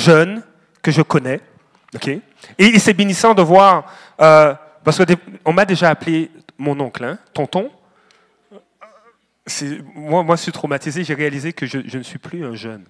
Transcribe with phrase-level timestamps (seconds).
[0.00, 0.42] jeunes
[0.82, 1.40] que je connais.
[2.58, 5.00] Et, c'est bénissant de voir, euh, parce
[5.44, 7.70] qu'on m'a déjà appelé mon oncle, hein, tonton.
[9.94, 12.84] Moi, moi, je suis traumatisé, j'ai réalisé que je, ne suis plus un jeune.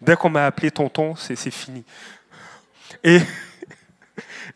[0.00, 1.84] Dès qu'on m'a appelé tonton, c'est fini.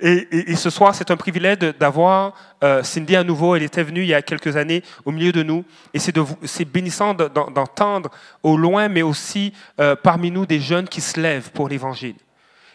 [0.05, 3.55] et, ce soir, c'est un privilège d'avoir euh, Cindy à nouveau.
[3.55, 5.65] Elle était venue il y a quelques années au milieu de nous.
[5.95, 8.11] Et c'est bénissant d'entendre
[8.43, 12.17] au loin, mais aussi euh, parmi nous, des jeunes qui se lèvent pour l'Évangile.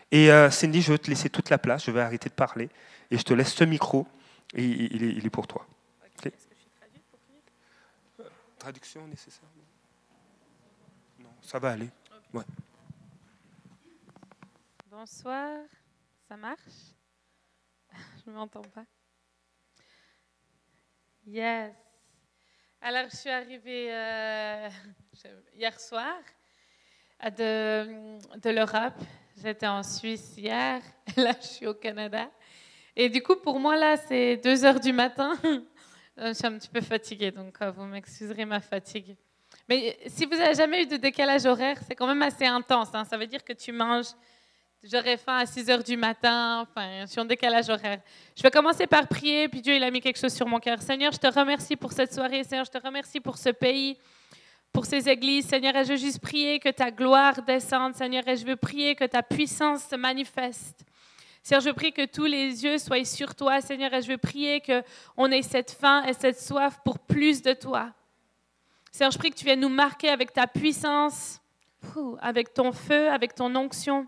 [0.09, 1.83] Et euh, Cindy, je vais te laisser toute la place.
[1.83, 2.69] Je vais arrêter de parler.
[3.11, 4.07] Et je te laisse ce micro.
[4.55, 5.67] Et il est, pour toi.
[6.05, 7.03] Est-ce que je suis traduite
[8.15, 8.25] pour
[8.57, 9.49] Traduction nécessaire?
[11.19, 11.89] Non, ça va aller.
[14.89, 15.49] Bonsoir.
[16.29, 16.96] Ça marche?
[18.25, 18.85] Je ne m'entends pas.
[21.25, 21.73] Yes.
[22.81, 24.69] Alors, je suis arrivée euh,
[25.53, 26.15] hier soir
[27.37, 28.93] de, de l'Europe.
[29.41, 30.81] J'étais en Suisse hier.
[31.17, 32.29] Là, je suis au Canada.
[32.95, 35.37] Et du coup, pour moi, là, c'est 2 heures du matin.
[36.17, 39.15] je suis un petit peu fatiguée, donc euh, vous m'excuserez ma fatigue.
[39.69, 42.89] Mais si vous n'avez jamais eu de décalage horaire, c'est quand même assez intense.
[42.93, 43.03] Hein.
[43.05, 44.13] Ça veut dire que tu manges
[44.89, 47.99] J'aurais faim à 6 heures du matin, enfin, je suis décalage horaire.
[48.37, 50.81] Je vais commencer par prier, puis Dieu, il a mis quelque chose sur mon cœur.
[50.81, 52.45] Seigneur, je te remercie pour cette soirée.
[52.45, 53.97] Seigneur, je te remercie pour ce pays,
[54.71, 55.45] pour ces églises.
[55.45, 57.95] Seigneur, et je veux juste prier que ta gloire descende.
[57.95, 60.85] Seigneur, et je veux prier que ta puissance se manifeste.
[61.43, 64.61] Seigneur, je prie que tous les yeux soient sur toi, Seigneur, et je veux prier
[64.61, 67.91] qu'on ait cette faim et cette soif pour plus de toi.
[68.93, 71.41] Seigneur, je prie que tu viennes nous marquer avec ta puissance,
[72.21, 74.07] avec ton feu, avec ton onction.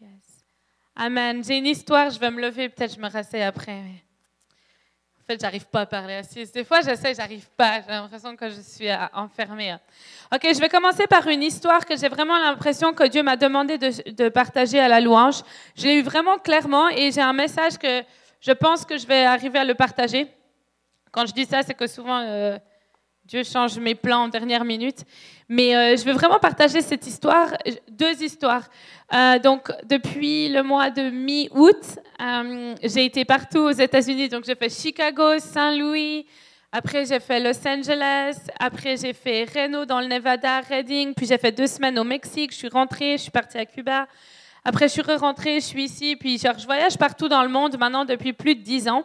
[0.00, 0.44] Yes.
[0.96, 1.44] Amen.
[1.44, 3.78] J'ai une histoire, je vais me lever, peut-être je me rassais après.
[3.78, 6.50] En fait, j'arrive pas à parler assise.
[6.50, 7.82] Des fois, j'essaie, j'arrive pas.
[7.82, 9.76] J'ai l'impression que je suis enfermée.
[10.34, 13.78] Ok, je vais commencer par une histoire que j'ai vraiment l'impression que Dieu m'a demandé
[13.78, 15.42] de, partager à la louange.
[15.76, 18.02] Je l'ai eu vraiment clairement et j'ai un message que
[18.40, 20.26] je pense que je vais arriver à le partager.
[21.12, 22.58] Quand je dis ça, c'est que souvent, euh,
[23.30, 25.04] Dieu change mes plans en dernière minute.
[25.48, 27.46] Mais euh, je veux vraiment partager cette histoire,
[27.88, 28.68] deux histoires.
[29.14, 34.28] Euh, donc, depuis le mois de mi-août, euh, j'ai été partout aux États-Unis.
[34.28, 36.26] Donc, j'ai fait Chicago, Saint-Louis.
[36.72, 38.36] Après, j'ai fait Los Angeles.
[38.58, 41.14] Après, j'ai fait Reno dans le Nevada, Redding.
[41.14, 42.50] Puis, j'ai fait deux semaines au Mexique.
[42.50, 44.08] Je suis rentrée, je suis partie à Cuba.
[44.64, 46.16] Après, je suis re-rentrée, je suis ici.
[46.16, 49.04] Puis, je voyage partout dans le monde maintenant depuis plus de dix ans.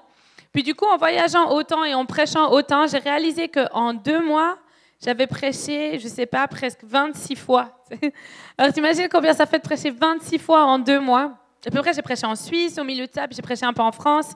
[0.56, 4.58] Puis du coup, en voyageant autant et en prêchant autant, j'ai réalisé qu'en deux mois,
[5.04, 7.84] j'avais prêché, je ne sais pas, presque 26 fois.
[8.58, 11.38] Alors t'imagines combien ça fait de prêcher 26 fois en deux mois?
[11.68, 13.74] À peu près, j'ai prêché en Suisse, au milieu de ça, puis j'ai prêché un
[13.74, 14.32] peu en France.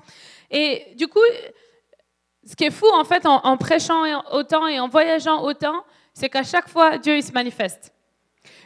[0.51, 1.21] Et du coup,
[2.45, 4.03] ce qui est fou, en fait, en, prêchant
[4.33, 7.93] autant et en voyageant autant, c'est qu'à chaque fois, Dieu, il se manifeste.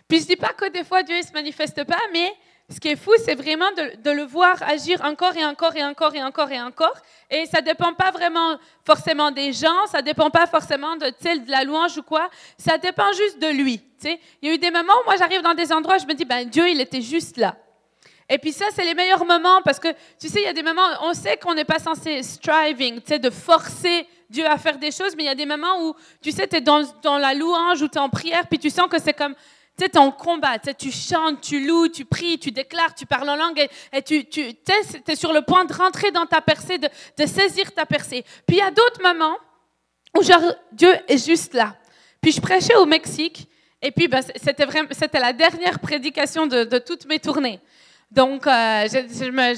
[0.08, 2.34] Puis je ne dis pas que des fois, Dieu, ne se manifeste pas, mais
[2.74, 6.16] ce qui est fou, c'est vraiment de, le voir agir encore et encore et encore
[6.16, 6.96] et encore et encore.
[7.30, 11.12] Et ça ne dépend pas vraiment forcément des gens, ça ne dépend pas forcément de,
[11.50, 13.82] la louange ou quoi, ça dépend juste de lui.
[14.04, 16.26] Il y a eu des moments où moi j'arrive dans des endroits, je me dis,
[16.26, 17.56] ben Dieu, il était juste là.
[18.30, 20.64] Et puis ça, c'est les meilleurs moments parce que, tu sais, il y a des
[20.64, 24.78] moments, on sait qu'on n'est pas censé striving, tu sais, de forcer Dieu à faire
[24.78, 27.18] des choses, mais il y a des moments où, tu sais, tu es dans, dans
[27.18, 29.36] la louange ou tu es en prière, puis tu sens que c'est comme,
[29.78, 33.36] tu es en combat, tu chantes, tu loues, tu pries, tu déclares, tu parles en
[33.36, 37.72] langue et, tu, tu es, sur le point de rentrer dans ta percée, de, saisir
[37.72, 38.24] ta percée.
[38.48, 39.38] Puis il y a d'autres moments
[40.18, 40.22] où
[40.72, 41.76] Dieu est juste là.
[42.22, 43.48] Puis je prêchais au Mexique
[43.82, 47.60] et puis ben, c'était la dernière prédication de toutes mes tournées.
[48.14, 48.88] Donc, euh,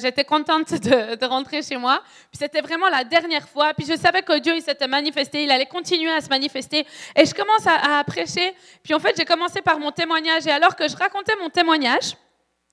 [0.02, 2.02] j'étais contente de, rentrer chez moi.
[2.32, 3.74] Puis c'était vraiment la dernière fois.
[3.74, 6.88] Puis je savais que Dieu, il s'était manifesté, il allait continuer à se manifester.
[7.18, 8.56] Et je commence à, prêcher.
[8.82, 10.48] Puis en fait, j'ai commencé par mon témoignage.
[10.48, 12.16] Et alors que je racontais mon témoignage,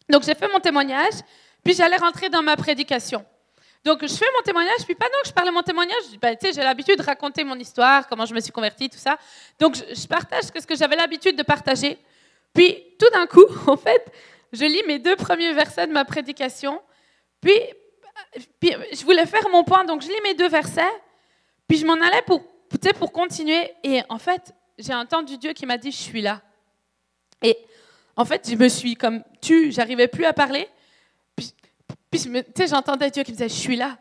[0.08, 1.14] donc j'ai fait mon témoignage,
[1.64, 3.24] puis j'allais rentrer dans ma prédication.
[3.84, 6.98] Donc je fais mon témoignage, puis pendant que je parlais mon témoignage, ben, j'ai l'habitude
[6.98, 9.16] de raconter mon histoire, comment je me suis convertie, tout ça.
[9.58, 11.98] Donc je, je partage ce que j'avais l'habitude de partager.
[12.54, 14.04] Puis tout d'un coup, en fait,
[14.52, 16.80] je lis mes deux premiers versets de ma prédication,
[17.40, 17.58] puis,
[18.62, 20.82] je voulais faire mon point, donc je lis mes deux versets,
[21.66, 22.42] puis je m'en allais pour,
[22.98, 26.40] pour continuer, et en fait, j'ai entendu Dieu qui m'a dit, je suis là.
[27.42, 27.56] Et
[28.16, 30.68] en fait, je me suis comme tu, j'arrivais plus à parler,
[31.34, 31.54] puis,
[32.10, 32.20] puis
[32.68, 33.98] j'entendais Dieu qui me disait, je suis là,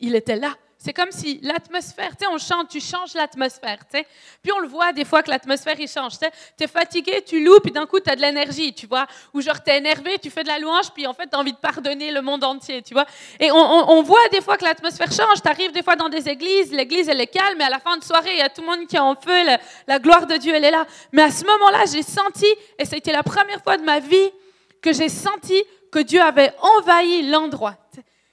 [0.00, 3.98] il était là, c'est comme si l'atmosphère, tu sais, on chante, tu changes l'atmosphère, tu
[3.98, 4.06] sais.
[4.42, 6.32] Puis on le voit des fois que l'atmosphère, il change, tu sais.
[6.58, 9.06] Tu es fatigué, tu loues, puis d'un coup, tu as de l'énergie, tu vois.
[9.32, 11.38] Ou genre, tu es énervé, tu fais de la louange, puis en fait, tu as
[11.38, 13.06] envie de pardonner le monde entier, tu vois.
[13.38, 15.40] Et on, voit des fois que l'atmosphère change.
[15.40, 17.96] Tu arrives des fois dans des églises, l'église, elle est calme, mais à la fin
[17.96, 20.26] de soirée, il y a tout le monde qui est en feu, la, la gloire
[20.26, 20.84] de Dieu, elle est là.
[21.12, 24.32] Mais à ce moment-là, j'ai senti, et c'était la première fois de ma vie
[24.80, 25.62] que j'ai senti
[25.92, 27.76] que Dieu avait envahi l'endroit.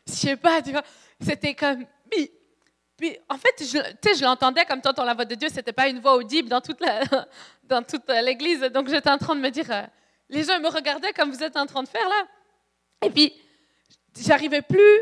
[0.07, 0.81] Je sais pas, tu vois,
[1.21, 1.85] c'était comme
[2.99, 6.15] puis, en fait, je, l'entendais comme t'entends la voix de Dieu, c'était pas une voix
[6.15, 6.81] audible dans toute,
[8.09, 8.59] l'église.
[8.73, 9.83] Donc, j'étais en train de me dire, euh,
[10.27, 12.27] les gens me regardaient comme vous êtes en train de faire là.
[13.05, 13.33] Et puis,
[14.19, 14.99] j'arrivais plus,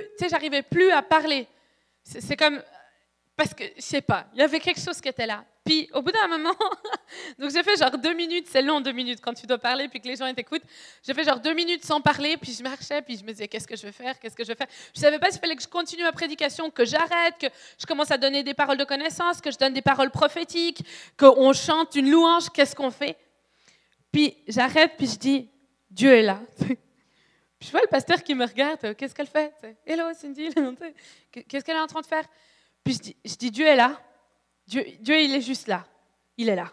[0.69, 1.47] plus à parler.
[2.03, 2.61] C'est comme,
[3.37, 5.45] parce que, je sais pas, il y avait quelque chose qui était là.
[5.63, 6.55] Puis au bout d'un moment,
[7.39, 10.01] donc j'ai fait genre deux minutes, c'est long deux minutes quand tu dois parler puis
[10.01, 10.63] que les gens t'écoutent.
[11.03, 13.67] J'ai fait genre deux minutes sans parler, puis je marchais, puis je me disais qu'est-ce
[13.67, 14.67] que je vais faire, qu'est-ce que je vais faire?
[14.95, 17.45] Je savais pas s'il fallait que je continue ma prédication, que j'arrête, que
[17.79, 20.83] je commence à donner des paroles de connaissance, que je donne des paroles prophétiques,
[21.15, 23.17] qu'on chante une louange, qu'est-ce qu'on fait?
[24.11, 25.49] Puis j'arrête, puis je dis
[25.91, 26.39] Dieu est là.
[27.59, 29.51] Puis je vois le pasteur qui me regarde, qu'est-ce qu'elle fait?
[29.83, 30.49] Hello Cindy,
[31.31, 32.23] qu'est-ce qu'elle est en train de faire?
[32.87, 33.99] Puis je dis, Dieu est là.
[34.65, 34.85] Dieu,
[35.19, 35.85] il est juste là.
[36.37, 36.71] Il est là.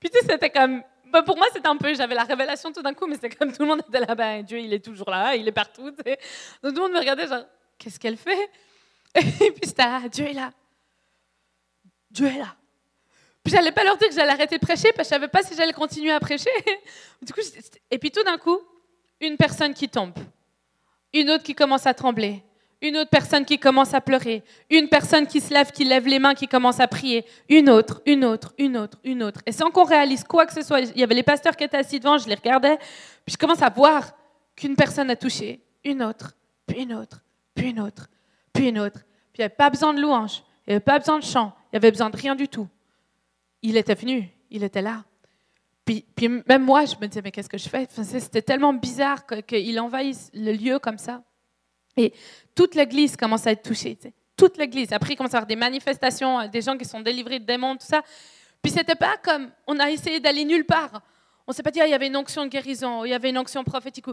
[0.00, 0.82] Puis tu c'était comme.
[1.12, 1.94] Ben, pour moi, c'était un peu.
[1.94, 4.12] J'avais la révélation tout d'un coup, mais c'était comme tout le monde était là.
[4.16, 5.84] Ben, Dieu, il est toujours là, il est partout.
[5.84, 7.44] Donc tout le monde me regardait, genre,
[7.78, 8.50] qu'est-ce qu'elle fait?
[9.14, 10.50] Et puis c'était là, Dieu est là.
[12.10, 12.56] Dieu est là.
[13.44, 15.42] Puis j'allais pas leur dire que j'allais arrêter de prêcher parce que je savais pas
[15.42, 16.50] si j'allais continuer à prêcher.
[17.22, 17.40] Du coup,
[17.88, 18.58] et puis tout d'un coup,
[19.20, 20.18] une personne qui tombe,
[21.12, 22.42] une autre qui commence à trembler,
[22.82, 26.18] une autre personne qui commence à pleurer, une personne qui se lève, qui lève les
[26.18, 29.40] mains, qui commence à prier, une autre, une autre, une autre, une autre.
[29.46, 31.76] Et sans qu'on réalise quoi que ce soit, il y avait les pasteurs qui étaient
[31.76, 32.76] assis devant, je les regardais,
[33.24, 34.12] puis je commence à voir
[34.56, 36.36] qu'une personne a touché, une autre,
[36.66, 37.22] puis une autre,
[37.54, 38.08] puis une autre,
[38.52, 39.00] puis une autre.
[39.32, 41.54] Puis il n'y avait pas besoin de louange, il n'y avait pas besoin de chant,
[41.66, 42.68] il n'y avait besoin de rien du tout.
[43.62, 45.04] Il était venu, il était là.
[45.84, 47.86] Puis, puis même moi, je me disais, mais qu'est-ce que je fais?
[47.90, 51.22] C'était tellement bizarre qu'il envahisse le lieu comme ça.
[51.96, 52.12] Et
[52.54, 53.98] toute l'Église commence à être touchée.
[54.36, 54.92] Toute l'Église.
[54.92, 57.76] Après, il commence à avoir des manifestations, euh, des gens qui sont délivrés de démons,
[57.76, 58.02] tout ça.
[58.62, 61.02] Puis c'était pas comme on a essayé d'aller nulle part.
[61.46, 63.30] On s'est pas dit ah, il y avait une onction de guérison, il y avait
[63.30, 64.06] une onction prophétique.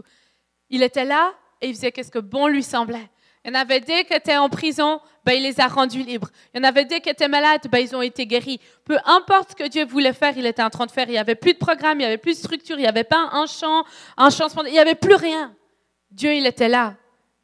[0.68, 3.08] Il était là et il faisait ce que bon lui semblait.
[3.44, 6.28] Il y en avait des qui étaient en prison, ben, il les a rendus libres.
[6.52, 8.60] Il y en avait des qui étaient malades, ben, ils ont été guéris.
[8.84, 11.06] Peu importe ce que Dieu voulait faire, il était en train de faire.
[11.08, 13.04] Il n'y avait plus de programme, il n'y avait plus de structure, il n'y avait
[13.04, 13.84] pas un chant,
[14.18, 15.54] un changement, il n'y avait plus rien.
[16.10, 16.96] Dieu, il était là.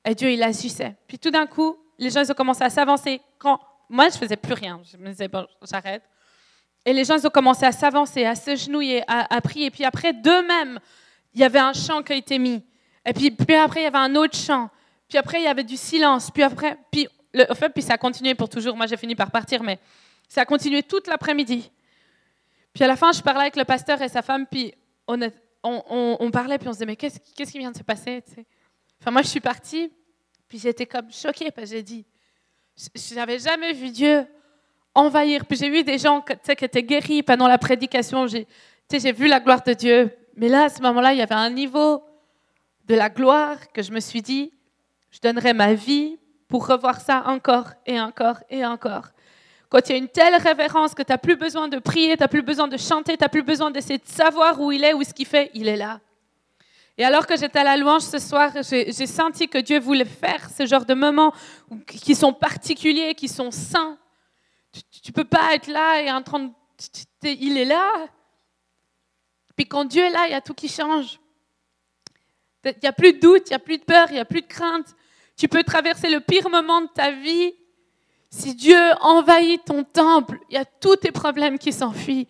[0.06, 0.94] Et Dieu, il agissait.
[1.08, 3.20] Puis tout d'un coup, les gens, ils ont commencé à s'avancer.
[3.38, 4.80] Quand moi, je faisais plus rien.
[4.90, 6.02] Je me disais, bon, j'arrête.
[6.84, 9.70] Et les gens, ils ont commencé à s'avancer, à se genouiller, à, prier.
[9.70, 10.78] Puis après, d'eux-mêmes,
[11.34, 12.64] il y avait un chant qui a été mis.
[13.04, 14.70] Et puis, puis après, il y avait un autre chant.
[15.08, 16.30] Puis après, il y avait du silence.
[16.30, 18.76] Puis après, puis, le, puis ça a continué pour toujours.
[18.76, 19.80] Moi, j'ai fini par partir, mais
[20.28, 21.70] ça a continué toute l'après-midi.
[22.72, 24.72] Puis à la fin, je parlais avec le pasteur et sa femme, puis
[25.08, 25.18] on,
[25.64, 28.22] on, on, parlait, puis on se disait, mais qu'est-ce, qu'est-ce qui vient de se passer
[29.04, 29.92] Moi, je suis partie,
[30.48, 32.04] puis j'étais comme choquée, parce que j'ai dit,
[32.76, 34.26] je n'avais jamais vu Dieu
[34.96, 35.44] envahir.
[35.46, 38.26] Puis j'ai vu des gens qui étaient guéris pendant la prédication.
[38.26, 40.10] J'ai vu la gloire de Dieu.
[40.36, 42.02] Mais là, à ce moment-là, il y avait un niveau
[42.86, 44.52] de la gloire que je me suis dit,
[45.10, 46.18] je donnerais ma vie
[46.48, 49.08] pour revoir ça encore et encore et encore.
[49.68, 52.22] Quand il y a une telle révérence que tu n'as plus besoin de prier, tu
[52.22, 54.94] n'as plus besoin de chanter, tu n'as plus besoin d'essayer de savoir où il est,
[54.94, 56.00] où ce qu'il fait, il est là.
[56.98, 60.48] Et alors que j'étais à la louange ce soir, j'ai senti que Dieu voulait faire
[60.48, 61.32] ce genre de moments
[61.86, 63.98] qui sont particuliers, qui sont saints.
[64.72, 66.50] Tu ne peux pas être là et en train de...
[67.22, 68.08] Il est là.
[69.56, 71.18] Puis quand Dieu est là, il y a tout qui change.
[72.64, 74.24] Il n'y a plus de doute, il n'y a plus de peur, il n'y a
[74.24, 74.94] plus de crainte.
[75.36, 77.52] Tu peux traverser le pire moment de ta vie.
[78.30, 82.26] Si Dieu envahit ton temple, il y a tous tes problèmes qui s'enfuient.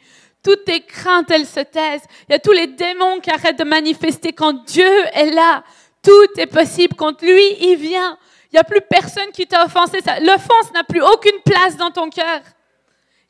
[0.47, 2.05] Toutes tes craintes, elles se taisent.
[2.29, 5.65] Il y a tous les démons qui arrêtent de manifester quand Dieu est là.
[6.05, 8.17] Tout est possible quand lui, il vient.
[8.45, 9.99] Il n'y a plus personne qui t'a offensé.
[10.21, 12.43] L'offense n'a plus aucune place dans ton cœur.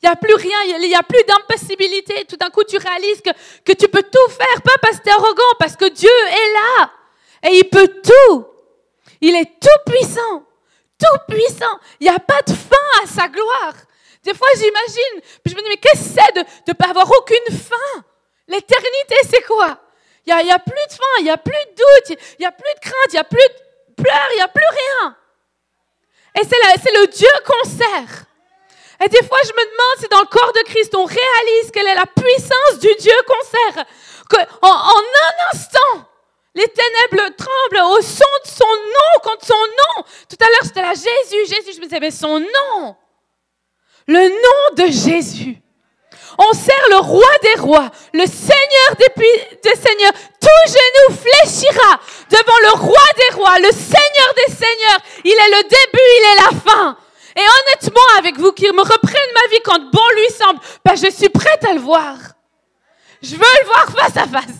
[0.03, 2.23] Il n'y a plus rien, il n'y a plus d'impossibilité.
[2.25, 3.31] Tout d'un coup, tu réalises que,
[3.65, 6.53] que tu peux tout faire, pas parce que tu es arrogant, parce que Dieu est
[6.53, 6.91] là.
[7.49, 8.45] Et il peut tout.
[9.21, 10.45] Il est tout puissant.
[10.99, 11.79] Tout puissant.
[11.99, 13.73] Il n'y a pas de fin à sa gloire.
[14.27, 17.09] Des fois, j'imagine, puis je me dis, mais qu'est-ce que c'est de ne pas avoir
[17.09, 18.03] aucune fin
[18.49, 19.79] L'éternité, c'est quoi?
[20.25, 22.51] Il n'y a, plus de fin, il n'y a plus de doute, il n'y a
[22.51, 25.15] plus de crainte, il n'y a plus de pleurs, il n'y a plus rien.
[26.35, 28.25] Et c'est le Dieu qu'on sert.
[29.05, 31.87] Et des fois, je me demande si dans le corps de Christ, on réalise quelle
[31.87, 33.85] est la puissance du Dieu qu'on sert.
[34.29, 36.05] Qu'en en un instant,
[36.53, 40.03] Les ténèbres tremblent au son de son nom, contre son nom.
[40.27, 41.73] Tout à l'heure, c'était là, Jésus, Jésus.
[41.75, 42.97] Je me disais, mais son nom.
[44.07, 45.61] Le nom de Jésus.
[46.37, 50.13] On sert le roi des rois, le seigneur des, seigneurs.
[50.39, 51.99] Tout genou fléchira
[52.29, 54.99] devant le roi des rois, le seigneur des seigneurs.
[55.25, 56.97] Il est le début, il est la fin.
[57.35, 61.09] Et honnêtement, avec vous qui me reprennent ma vie quand bon lui semble, ben je
[61.11, 62.15] suis prête à le voir.
[63.21, 64.57] Je veux le voir face à face.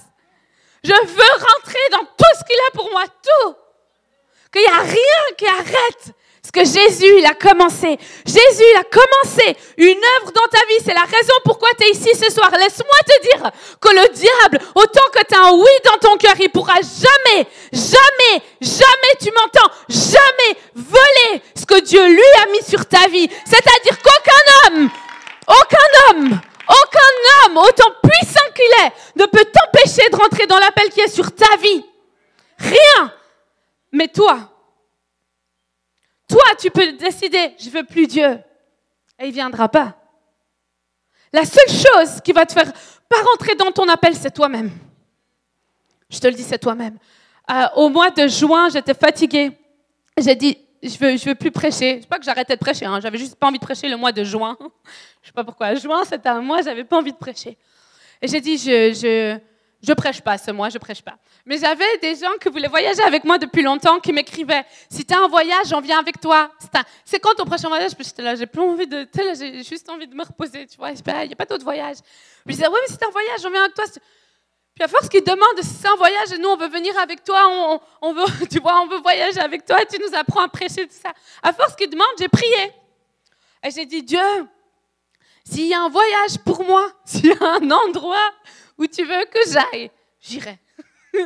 [0.83, 3.55] Je veux rentrer dans tout ce qu'il a pour moi, tout.
[4.51, 6.13] Qu'il n'y a rien qui arrête
[6.47, 7.99] ce que Jésus, il a commencé.
[8.25, 10.77] Jésus, il a commencé une œuvre dans ta vie.
[10.85, 12.49] C'est la raison pourquoi tu es ici ce soir.
[12.51, 13.51] Laisse-moi te dire
[13.81, 17.45] que le diable, autant que tu as un oui dans ton cœur, il pourra jamais,
[17.73, 23.29] jamais, jamais, tu m'entends, jamais voler ce que Dieu lui a mis sur ta vie.
[23.45, 24.89] C'est-à-dire qu'aucun homme,
[25.49, 26.39] aucun homme,
[26.69, 31.13] aucun homme, autant puissant qu'il est, ne peut t'empêcher de rentrer dans l'appel qui est
[31.13, 31.83] sur ta vie.
[32.57, 33.11] Rien.
[33.91, 34.49] Mais toi,
[36.27, 38.39] toi, tu peux décider, je veux plus Dieu.
[39.19, 39.95] Et il viendra pas.
[41.33, 42.71] La seule chose qui va te faire
[43.09, 44.71] pas rentrer dans ton appel, c'est toi-même.
[46.09, 46.97] Je te le dis, c'est toi-même.
[47.49, 49.51] Euh, au mois de juin, j'étais fatiguée.
[50.17, 51.99] J'ai dit, je veux, je veux plus prêcher.
[52.01, 52.99] C'est pas que j'arrêtais de prêcher, hein.
[53.01, 54.57] j'avais juste pas envie de prêcher le mois de juin.
[55.21, 55.75] je sais pas pourquoi.
[55.75, 57.57] Juin, c'était un mois, j'avais pas envie de prêcher.
[58.21, 59.39] Et j'ai dit, je, je,
[59.81, 61.17] je prêche pas ce mois, je prêche pas.
[61.45, 65.13] Mais j'avais des gens qui voulaient voyager avec moi depuis longtemps qui m'écrivaient Si tu
[65.13, 66.51] as un voyage, on vient avec toi.
[67.05, 67.93] C'est quand ton prochain voyage?
[67.95, 69.07] Puis j'étais là, j'ai plus envie de.
[69.13, 70.91] J'ai juste envie de me reposer, tu vois.
[70.91, 71.97] Il n'y a pas d'autre voyage.
[72.45, 73.85] Je disais Oui, mais si tu un voyage, on vient avec toi.
[73.85, 77.79] Puis à force qu'ils demandent si c'est un voyage nous on veut venir avec toi,
[78.01, 80.93] on, veut, tu vois, on veut voyager avec toi, tu nous apprends à prêcher, tout
[81.01, 81.13] ça.
[81.41, 82.73] À force qu'ils demandent, j'ai prié.
[83.63, 84.19] Et j'ai dit Dieu,
[85.43, 88.31] s'il y a un voyage pour moi, s'il y a un endroit
[88.77, 90.57] où tu veux que j'aille, j'irai.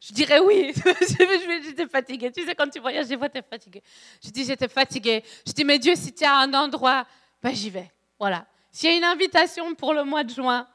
[0.00, 0.72] je dirais oui.
[1.64, 2.30] j'étais fatiguée.
[2.32, 3.82] Tu sais, quand tu voyages, des fois, tu es fatiguée.
[4.22, 5.22] Je dis, j'étais fatiguée.
[5.46, 7.06] Je dis, mais Dieu, si tu as un endroit,
[7.42, 7.90] ben, j'y vais.
[8.18, 8.46] Voilà.
[8.72, 10.66] S'il y a une invitation pour le mois de juin,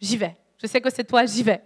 [0.00, 0.36] j'y vais.
[0.60, 1.62] Je sais que c'est toi, j'y vais.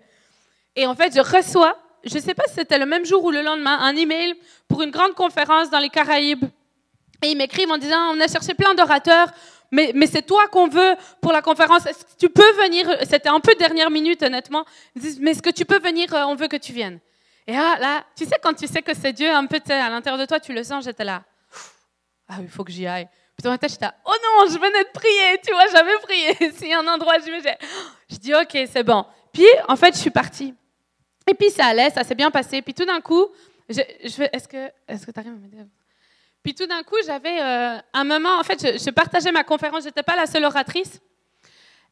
[0.76, 3.30] Et en fait, je reçois, je ne sais pas si c'était le même jour ou
[3.30, 4.34] le lendemain, un email
[4.68, 6.44] pour une grande conférence dans les Caraïbes.
[7.22, 9.28] Et ils m'écrivent en disant, on a cherché plein d'orateurs
[9.74, 11.86] mais, c'est toi qu'on veut pour la conférence.
[11.86, 14.64] Est-ce que tu peux venir C'était un peu dernière minute, honnêtement.
[15.20, 17.00] mais est-ce que tu peux venir euh, On veut que tu viennes.
[17.46, 20.20] Et là, là tu sais, quand tu sais que c'est Dieu, un peu à l'intérieur
[20.20, 21.24] de toi, tu le sens, j'étais là.
[22.28, 23.08] Ah, il faut que j'y aille.
[23.36, 26.52] Puis dans ma tête, j'étais oh non, je venais de prier, tu vois, j'avais prié.
[26.56, 27.58] S'il y a un endroit, je vais.
[28.10, 29.04] Je dis, ok, c'est bon.
[29.32, 30.54] Puis, en fait, je suis partie.
[31.28, 32.62] Et puis, ça allait, ça s'est bien passé.
[32.62, 33.26] Puis tout d'un coup,
[33.68, 35.58] je, je est-ce que est-ce que tu arrives à m'aider
[36.44, 39.88] puis tout d'un coup, j'avais euh, un moment, en fait, je, partageais ma conférence, je
[39.88, 41.00] n'étais pas la seule oratrice.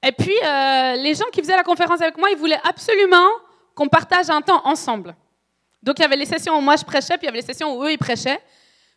[0.02, 3.30] Et puis, euh, les gens qui faisaient la conférence avec moi, ils voulaient absolument
[3.74, 5.16] qu'on partage un temps ensemble.
[5.82, 7.46] Donc, il y avait les sessions où moi je prêchais, puis il y avait les
[7.46, 8.42] sessions où eux, ils prêchaient.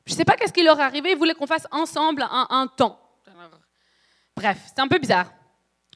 [0.05, 3.00] Je ne sais pas qu'est-ce qui leur arrivait, ils voulaient qu'on fasse ensemble un, temps.
[4.35, 5.31] Bref, c'était un peu bizarre.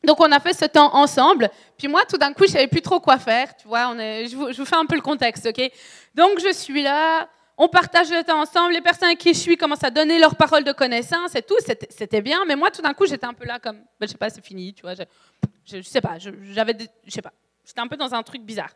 [0.06, 1.50] Donc, on a fait ce temps ensemble.
[1.78, 3.58] Puis moi, tout d'un coup, je savais plus trop quoi faire.
[3.58, 5.70] Tu vois, est, je, vous, je vous fais un peu le contexte, OK
[6.16, 7.28] Donc, je suis là
[7.62, 10.38] on partage le temps ensemble, les personnes avec qui je suis commencent à donner leurs
[10.38, 11.58] paroles de connaissance et tout,
[11.89, 14.18] c'était bien, mais moi tout d'un coup j'étais un peu là comme, ben, je sais
[14.18, 15.04] pas, c'est fini, tu vois, je,
[15.66, 16.75] je, sais pas, j'avais,
[17.06, 17.34] je sais pas,
[17.66, 18.72] j'étais un peu dans un truc bizarre.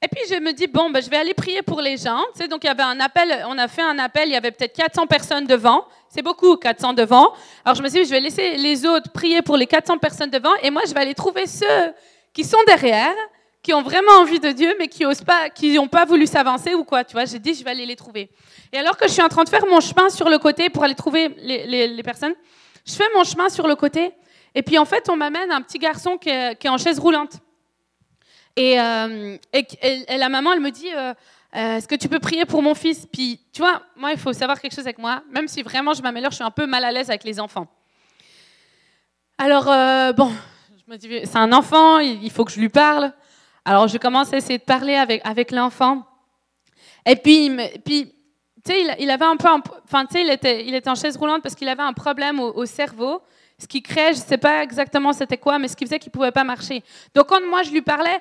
[0.00, 2.42] Et puis je me dis, bon, ben, je vais aller prier pour les gens, tu
[2.42, 4.52] sais, donc il y avait un appel, on a fait un appel, il y avait
[4.52, 7.32] peut-être 400 personnes devant, c'est beaucoup 400 devant,
[7.64, 10.30] alors je me suis dit, je vais laisser les autres prier pour les 400 personnes
[10.30, 11.92] devant, et moi je vais aller trouver ceux
[12.32, 13.16] qui sont derrière,
[13.66, 16.84] qui ont vraiment envie de Dieu, mais qui osent pas, n'ont pas voulu s'avancer ou
[16.84, 17.02] quoi.
[17.02, 18.30] Tu vois, j'ai dit, je vais aller les trouver.
[18.72, 20.84] Et alors que je suis en train de faire mon chemin sur le côté pour
[20.84, 22.34] aller trouver les, personnes,
[22.86, 24.12] je fais mon chemin sur le côté.
[24.54, 27.40] Et puis en fait, on m'amène un petit garçon qui est, en chaise roulante.
[28.54, 31.12] Et, euh, et, la maman, elle me dit, euh,
[31.56, 33.04] euh, est-ce que tu peux prier pour mon fils?
[33.12, 35.24] Puis, tu vois, moi, il faut savoir quelque chose avec moi.
[35.28, 37.66] Même si vraiment je m'améliore, je suis un peu mal à l'aise avec les enfants.
[39.38, 39.64] Alors,
[40.14, 40.30] bon,
[40.86, 43.12] je me dis, c'est un enfant, il faut que je lui parle.
[43.68, 46.04] Alors, je commence à essayer de parler avec, l'enfant.
[47.04, 47.50] Et puis,
[47.84, 48.12] tu
[48.64, 49.48] sais, il, avait un peu,
[49.84, 53.20] enfin, il était en chaise roulante parce qu'il avait un problème au, cerveau,
[53.58, 56.10] ce qui créait, je ne sais pas exactement c'était quoi, mais ce qui faisait qu'il
[56.10, 56.84] ne pouvait pas marcher.
[57.12, 58.20] Donc, quand moi je lui parlais,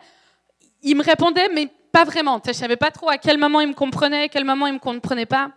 [0.82, 2.42] il me répondait, mais pas vraiment.
[2.44, 4.72] Je ne savais pas trop à quel moment il me comprenait, à quel moment il
[4.72, 5.52] ne me comprenait pas.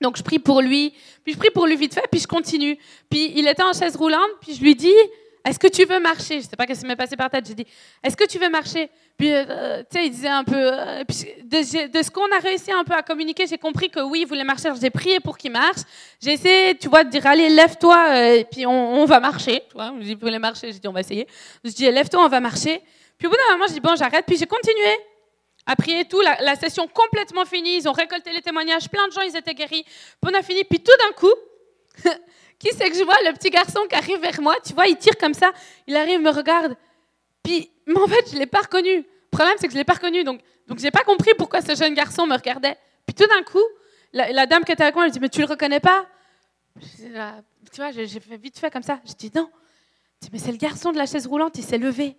[0.00, 2.78] Donc, je prie pour lui, puis je prie pour lui vite fait, puis je continue.
[3.10, 4.94] Puis, il était en chaise roulante, puis je lui dis,
[5.46, 6.40] est-ce que tu veux marcher?
[6.40, 7.46] Je ne sais pas ce qui m'est passé par tête.
[7.46, 7.66] J'ai dit,
[8.02, 8.90] est-ce que tu veux marcher?
[9.16, 10.56] Puis, euh, tu sais, il disait un peu.
[10.56, 14.26] Euh, de, ce qu'on a réussi un peu à communiquer, j'ai compris que oui, il
[14.26, 14.70] voulait marcher.
[14.80, 15.82] J'ai prié pour qu'il marche.
[16.20, 19.62] J'ai essayé, tu vois, de dire, allez, lève-toi, euh, et puis on, va marcher.
[19.68, 20.72] Tu vois, il voulait marcher?
[20.72, 21.28] J'ai dit, on va essayer.
[21.62, 22.82] Je dis, lève-toi, on va marcher.
[23.16, 24.26] Puis au bout d'un moment, je dis, bon, j'arrête.
[24.26, 24.98] Puis j'ai continué
[25.68, 29.08] a prié et tout, la, la session complètement finie, ils ont récolté les témoignages, plein
[29.08, 29.82] de gens, ils étaient guéris.
[29.82, 31.34] Puis on a fini, puis tout d'un coup,
[32.58, 34.96] qui c'est que je vois Le petit garçon qui arrive vers moi, tu vois, il
[34.96, 35.52] tire comme ça,
[35.86, 36.76] il arrive, me regarde,
[37.46, 38.96] puis, mais en fait, je ne l'ai pas reconnu.
[38.96, 41.30] Le problème, c'est que je ne l'ai pas reconnu, donc, donc je n'ai pas compris
[41.38, 42.76] pourquoi ce jeune garçon me regardait.
[43.06, 43.62] Puis tout d'un coup,
[44.12, 46.06] la, dame qui était avec moi, elle me dit, mais tu le reconnais pas?
[46.80, 48.98] Tu vois, j'ai fait vite fait comme ça.
[49.06, 49.48] Je dis, non.
[50.20, 52.16] Je dis, mais c'est le garçon de la chaise roulante, il s'est levé.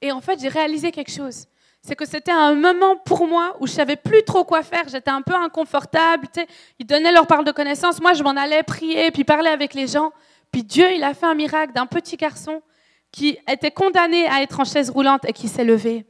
[0.00, 1.46] Et en fait, j'ai réalisé quelque chose.
[1.82, 4.84] C'est que c'était un moment pour moi où je savais plus trop quoi faire.
[4.88, 6.26] J'étais un peu inconfortable.
[6.32, 6.46] Tu sais.
[6.78, 8.00] Ils donnaient leur parole de connaissance.
[8.00, 10.12] Moi, je m'en allais prier, puis parler avec les gens.
[10.52, 12.62] Puis Dieu, il a fait un miracle d'un petit garçon
[13.10, 16.04] qui était condamné à être en chaise roulante et qui s'est levé.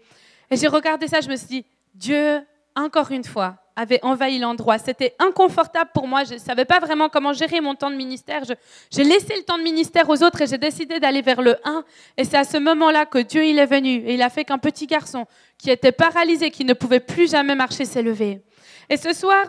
[0.51, 4.79] Et j'ai regardé ça, je me suis dit, Dieu, encore une fois, avait envahi l'endroit.
[4.79, 6.25] C'était inconfortable pour moi.
[6.25, 8.43] Je ne savais pas vraiment comment gérer mon temps de ministère.
[8.91, 11.85] J'ai laissé le temps de ministère aux autres et j'ai décidé d'aller vers le 1.
[12.17, 14.59] Et c'est à ce moment-là que Dieu il est venu et il a fait qu'un
[14.59, 15.27] petit garçon
[15.59, 18.43] qui était paralysé, qui ne pouvait plus jamais marcher, s'est levé.
[18.89, 19.45] Et ce soir,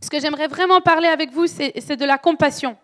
[0.00, 2.76] ce que j'aimerais vraiment parler avec vous, c'est de la compassion.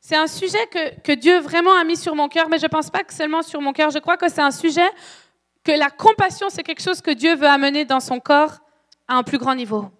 [0.00, 2.68] C'est un sujet que, que, Dieu vraiment a mis sur mon cœur, mais je ne
[2.68, 3.90] pense pas que seulement sur mon cœur.
[3.90, 4.86] Je crois que c'est un sujet
[5.64, 8.58] que la compassion, c'est quelque chose que Dieu veut amener dans son corps
[9.08, 9.90] à un plus grand niveau.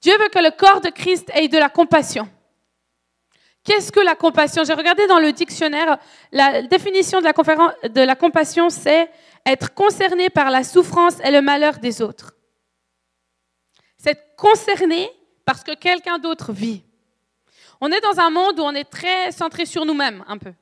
[0.00, 2.28] Dieu veut que le corps de Christ ait de la compassion.
[3.64, 4.62] Qu'est-ce que la compassion?
[4.64, 5.98] J'ai regardé dans le dictionnaire,
[6.30, 7.24] la définition de
[8.04, 9.10] la, compassion, c'est
[9.44, 12.36] être concerné par la souffrance et le malheur des autres.
[13.98, 15.10] C'est concerné
[15.44, 16.84] parce que quelqu'un d'autre vit.
[17.80, 20.52] On est dans un monde où on est très centré sur nous-mêmes, un peu.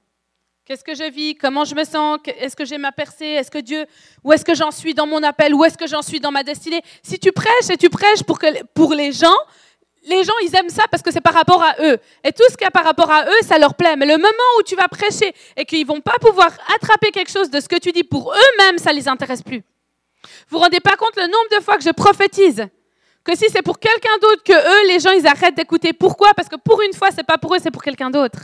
[0.66, 1.35] Qu'est-ce que je vis?
[1.35, 2.21] Comment je me sens?
[2.25, 3.26] Est-ce que j'ai ma percée?
[3.26, 3.85] Est-ce que Dieu
[4.23, 5.54] Où est-ce que j'en suis dans mon appel?
[5.54, 6.80] Où est-ce que j'en suis dans ma destinée?
[7.02, 9.37] Si tu prêches et tu prêches pour, que, pour les gens,
[10.06, 11.99] les gens, ils aiment ça parce que c'est par rapport à eux.
[12.25, 13.94] Et tout ce qui est par rapport à eux, ça leur plaît.
[13.97, 17.50] Mais le moment où tu vas prêcher et qu'ils vont pas pouvoir attraper quelque chose
[17.50, 19.62] de ce que tu dis pour eux-mêmes, ça les intéresse plus.
[20.49, 22.66] Vous vous rendez pas compte le nombre de fois que je prophétise
[23.23, 25.92] que si c'est pour quelqu'un d'autre que eux, les gens, ils arrêtent d'écouter.
[25.92, 26.33] Pourquoi?
[26.33, 28.38] Parce que pour une fois, c'est pas pour eux, c'est pour quelqu'un d'autre.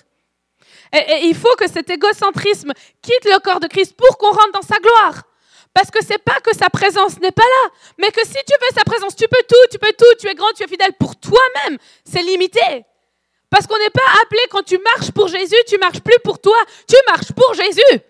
[0.92, 4.62] Et, il faut que cet égocentrisme quitte le corps de Christ pour qu'on rentre dans
[4.62, 5.22] sa gloire.
[5.72, 8.74] Parce que c'est pas que sa présence n'est pas là, mais que si tu veux
[8.74, 11.14] sa présence, tu peux tout, tu peux tout, tu es grand, tu es fidèle pour
[11.16, 11.78] toi-même.
[12.04, 12.84] C'est limité.
[13.50, 16.56] Parce qu'on n'est pas appelé quand tu marches pour Jésus, tu marches plus pour toi,
[16.88, 18.00] tu marches pour Jésus.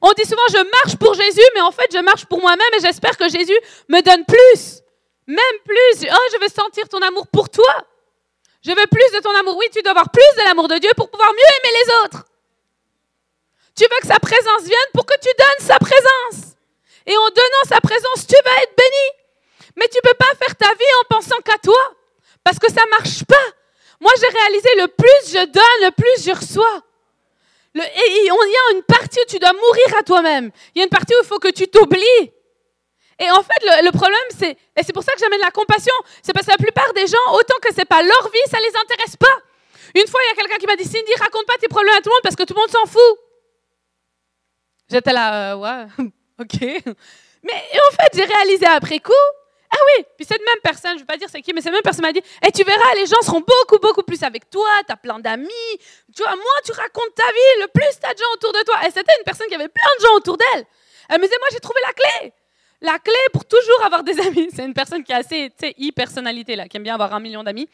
[0.00, 2.80] On dit souvent je marche pour Jésus, mais en fait je marche pour moi-même et
[2.80, 3.58] j'espère que Jésus
[3.88, 4.82] me donne plus,
[5.26, 6.08] même plus.
[6.10, 7.84] Oh, je veux sentir ton amour pour toi.
[8.64, 9.56] Je veux plus de ton amour.
[9.56, 12.24] Oui, tu dois avoir plus de l'amour de Dieu pour pouvoir mieux aimer les autres.
[13.76, 16.56] Tu veux que sa présence vienne pour que tu donnes sa présence.
[17.06, 19.72] Et en donnant sa présence, tu vas être béni.
[19.76, 21.78] Mais tu ne peux pas faire ta vie en pensant qu'à toi.
[22.42, 23.36] Parce que ça ne marche pas.
[24.00, 26.82] Moi, j'ai réalisé le plus je donne, le plus je reçois.
[27.74, 30.50] et il y a une partie où tu dois mourir à toi-même.
[30.74, 32.32] Il y a une partie où il faut que tu t'oublies.
[33.18, 36.32] Et en fait, le, problème, c'est, et c'est pour ça que j'amène la compassion, c'est
[36.32, 39.16] parce que la plupart des gens, autant que c'est pas leur vie, ça les intéresse
[39.16, 39.36] pas.
[39.94, 42.00] Une fois, il y a quelqu'un qui m'a dit, Cindy, raconte pas tes problèmes à
[42.00, 43.18] tout le monde parce que tout le monde s'en fout.
[44.90, 45.86] J'étais là, euh, ouais,
[46.40, 46.60] ok.
[47.42, 49.12] Mais en fait, j'ai réalisé après coup,
[49.70, 51.72] ah oui, puis cette même personne, je ne vais pas dire c'est qui, mais cette
[51.72, 54.48] même personne m'a dit, et eh, tu verras, les gens seront beaucoup, beaucoup plus avec
[54.48, 55.50] toi, tu as plein d'amis,
[56.14, 58.62] tu vois, moi, tu racontes ta vie, le plus tu as de gens autour de
[58.64, 58.76] toi.
[58.86, 60.64] Et c'était une personne qui avait plein de gens autour d'elle.
[61.10, 62.32] Elle me disait, moi, j'ai trouvé la clé.
[62.80, 65.74] La clé pour toujours avoir des amis, c'est une personne qui a assez, tu sais,
[65.78, 67.68] e-personnalité, là, qui aime bien avoir un million d'amis.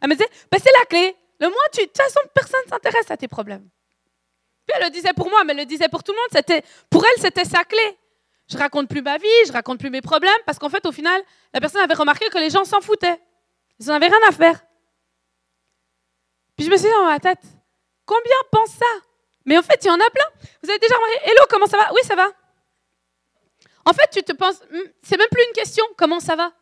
[0.00, 1.16] Elle me disait, bah, c'est la clé.
[1.40, 3.66] Le moins, tu, de toute façon, personne s'intéresse à tes problèmes.
[4.66, 6.28] Puis elle le disait pour moi, mais elle le disait pour tout le monde.
[6.32, 7.98] C'était, pour elle, c'était sa clé.
[8.48, 11.22] Je raconte plus ma vie, je raconte plus mes problèmes, parce qu'en fait, au final,
[11.54, 13.20] la personne avait remarqué que les gens s'en foutaient.
[13.78, 14.60] Ils n'en avaient rien à faire.
[16.56, 17.40] Puis je me suis dit dans ma tête,
[18.04, 18.86] combien pensent ça?
[19.46, 20.26] Mais en fait, il y en a plein.
[20.62, 21.90] Vous avez déjà remarqué Hello, comment ça va?
[21.94, 22.28] Oui, ça va.
[23.84, 26.52] En fait, tu te penses, hmm, c'est même plus une question, comment ça va?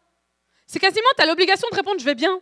[0.66, 2.40] C'est quasiment, tu as l'obligation de répondre, je vais bien.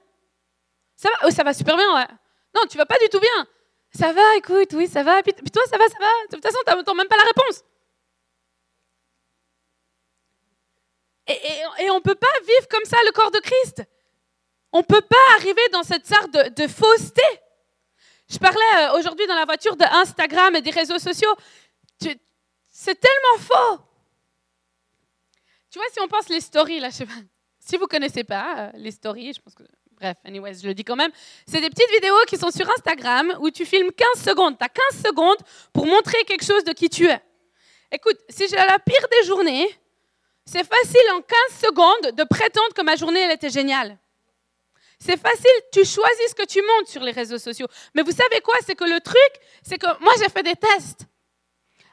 [0.96, 1.28] Ça va?
[1.28, 2.06] Oh, Ça va super bien.
[2.54, 3.46] Non, tu vas pas du tout bien.
[3.94, 5.22] Ça va, écoute, oui, ça va.
[5.22, 6.06] Puis, toi, ça va, ça va.
[6.28, 7.62] De toute façon, tu n'entends même pas la réponse.
[11.28, 13.82] Et, on ne peut pas vivre comme ça le corps de Christ.
[14.72, 17.22] On ne peut pas arriver dans cette sorte de, de fausseté.
[18.28, 21.34] Je parlais euh, aujourd'hui dans la voiture de Instagram et des réseaux sociaux.
[22.68, 23.85] C'est tellement faux.
[25.76, 27.12] Tu vois, si on pense les stories, là, je sais pas,
[27.60, 30.84] si vous connaissez pas euh, les stories, je pense que, bref, anyways, je le dis
[30.84, 31.10] quand même,
[31.46, 34.56] c'est des petites vidéos qui sont sur Instagram où tu filmes 15 secondes.
[34.58, 35.36] Tu as 15 secondes
[35.74, 37.20] pour montrer quelque chose de qui tu es.
[37.92, 39.68] Écoute, si j'ai la pire des journées,
[40.46, 41.36] c'est facile en 15
[41.66, 43.98] secondes de prétendre que ma journée, elle était géniale.
[44.98, 47.66] C'est facile, tu choisis ce que tu montes sur les réseaux sociaux.
[47.94, 48.54] Mais vous savez quoi?
[48.64, 51.02] C'est que le truc, c'est que moi, j'ai fait des tests.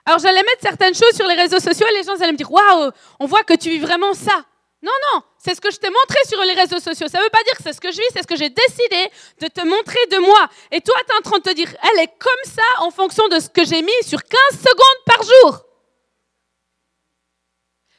[0.05, 2.51] Alors j'allais mettre certaines choses sur les réseaux sociaux et les gens allaient me dire
[2.51, 4.45] Waouh, on voit que tu vis vraiment ça.
[4.81, 7.07] Non, non, c'est ce que je t'ai montré sur les réseaux sociaux.
[7.07, 8.49] Ça ne veut pas dire que c'est ce que je vis, c'est ce que j'ai
[8.49, 10.49] décidé de te montrer de moi.
[10.71, 13.25] Et toi, tu es en train de te dire Elle est comme ça en fonction
[13.29, 15.65] de ce que j'ai mis sur 15 secondes par jour.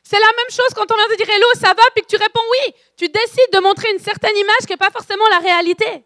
[0.03, 2.17] C'est la même chose quand on vient de dire Hello, ça va, puis que tu
[2.17, 2.75] réponds oui.
[2.99, 6.05] Tu décides de montrer une certaine image qui n'est pas forcément la réalité.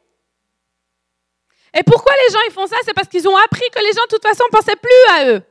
[1.74, 2.76] Et pourquoi les gens ils font ça?
[2.84, 5.42] C'est parce qu'ils ont appris que les gens de toute façon pensaient plus à eux.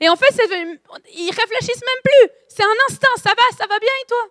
[0.00, 0.32] Et en fait,
[1.14, 2.30] ils réfléchissent même plus.
[2.48, 3.08] C'est un instinct.
[3.16, 4.28] Ça va, ça va bien et toi?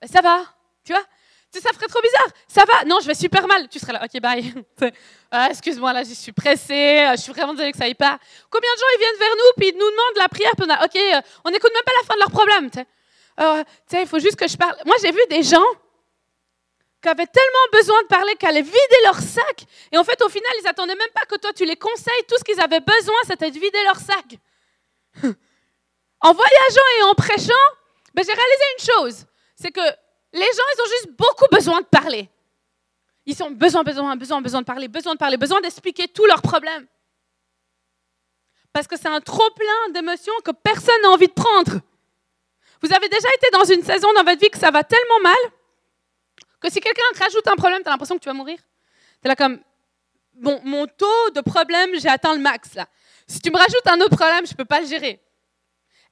[0.00, 0.44] Ben, Ça va,
[0.84, 1.04] tu vois?
[1.52, 2.28] Ça ferait trop bizarre.
[2.46, 3.68] Ça va Non, je vais super mal.
[3.68, 4.54] Tu serais là, ok, bye.
[5.32, 7.06] Ah, excuse-moi, là, j'y suis pressée.
[7.12, 8.18] Je suis vraiment désolée que ça aille pas.
[8.50, 10.96] Combien de gens ils viennent vers nous, puis ils nous demandent la prière, puis ok,
[10.96, 12.70] euh, on n'écoute même pas la fin de leur problème.
[12.70, 12.80] Tu
[13.86, 14.76] sais, il faut juste que je parle.
[14.84, 15.64] Moi, j'ai vu des gens
[17.00, 19.64] qui avaient tellement besoin de parler qu'elle allaient vider leur sac.
[19.92, 22.24] Et en fait, au final, ils attendaient même pas que toi, tu les conseilles.
[22.28, 24.36] Tout ce qu'ils avaient besoin, c'était de vider leur sac.
[26.20, 27.52] En voyageant et en prêchant,
[28.14, 29.26] ben, j'ai réalisé une chose.
[29.56, 29.80] C'est que
[30.32, 32.28] les gens, ils ont juste beaucoup besoin de parler.
[33.26, 36.42] Ils ont besoin, besoin, besoin, besoin de parler, besoin de parler, besoin d'expliquer tous leurs
[36.42, 36.86] problèmes.
[38.72, 41.80] Parce que c'est un trop-plein d'émotions que personne n'a envie de prendre.
[42.82, 45.36] Vous avez déjà été dans une saison dans votre vie que ça va tellement mal
[46.60, 48.58] que si quelqu'un rajoute un problème, tu as l'impression que tu vas mourir.
[49.22, 49.60] Tu là comme,
[50.34, 52.86] bon, mon taux de problème, j'ai atteint le max là.
[53.30, 55.20] Si tu me rajoutes un autre problème, je ne peux pas le gérer.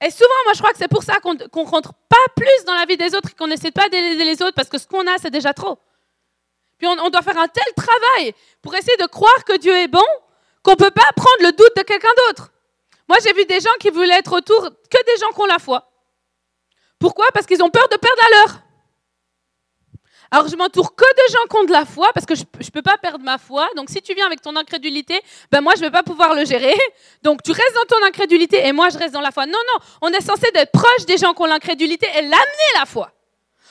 [0.01, 2.75] Et souvent, moi, je crois que c'est pour ça qu'on ne rentre pas plus dans
[2.75, 5.05] la vie des autres et qu'on n'essaie pas d'aider les autres parce que ce qu'on
[5.05, 5.81] a, c'est déjà trop.
[6.79, 10.07] Puis on, doit faire un tel travail pour essayer de croire que Dieu est bon
[10.63, 12.53] qu'on ne peut pas prendre le doute de quelqu'un d'autre.
[13.09, 15.59] Moi, j'ai vu des gens qui voulaient être autour que des gens qui ont la
[15.59, 15.91] foi.
[17.01, 17.27] Pourquoi?
[17.35, 18.63] Parce qu'ils ont peur de perdre la leur.
[20.31, 22.71] Alors je m'entoure que de gens qui ont de la foi parce que je ne
[22.71, 23.69] peux pas perdre ma foi.
[23.77, 26.45] Donc si tu viens avec ton incrédulité, ben moi je ne vais pas pouvoir le
[26.45, 26.75] gérer.
[27.23, 29.47] Donc tu restes dans ton incrédulité et moi je reste dans la foi.
[29.47, 32.85] Non, non, on est censé être proche des gens qui ont l'incrédulité et l'amener la
[32.85, 33.11] foi.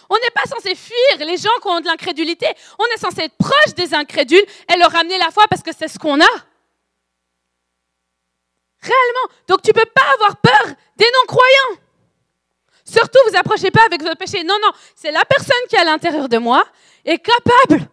[0.09, 2.47] On n'est pas censé fuir les gens qui ont de l'incrédulité.
[2.79, 5.87] On est censé être proche des incrédules et leur amener la foi parce que c'est
[5.87, 6.33] ce qu'on a.
[8.81, 9.33] Réellement.
[9.47, 11.81] Donc tu ne peux pas avoir peur des non-croyants.
[12.89, 14.43] Surtout, vous approchez pas avec votre péché.
[14.43, 16.63] Non, non, c'est la personne qui est à l'intérieur de moi
[17.03, 17.89] est capable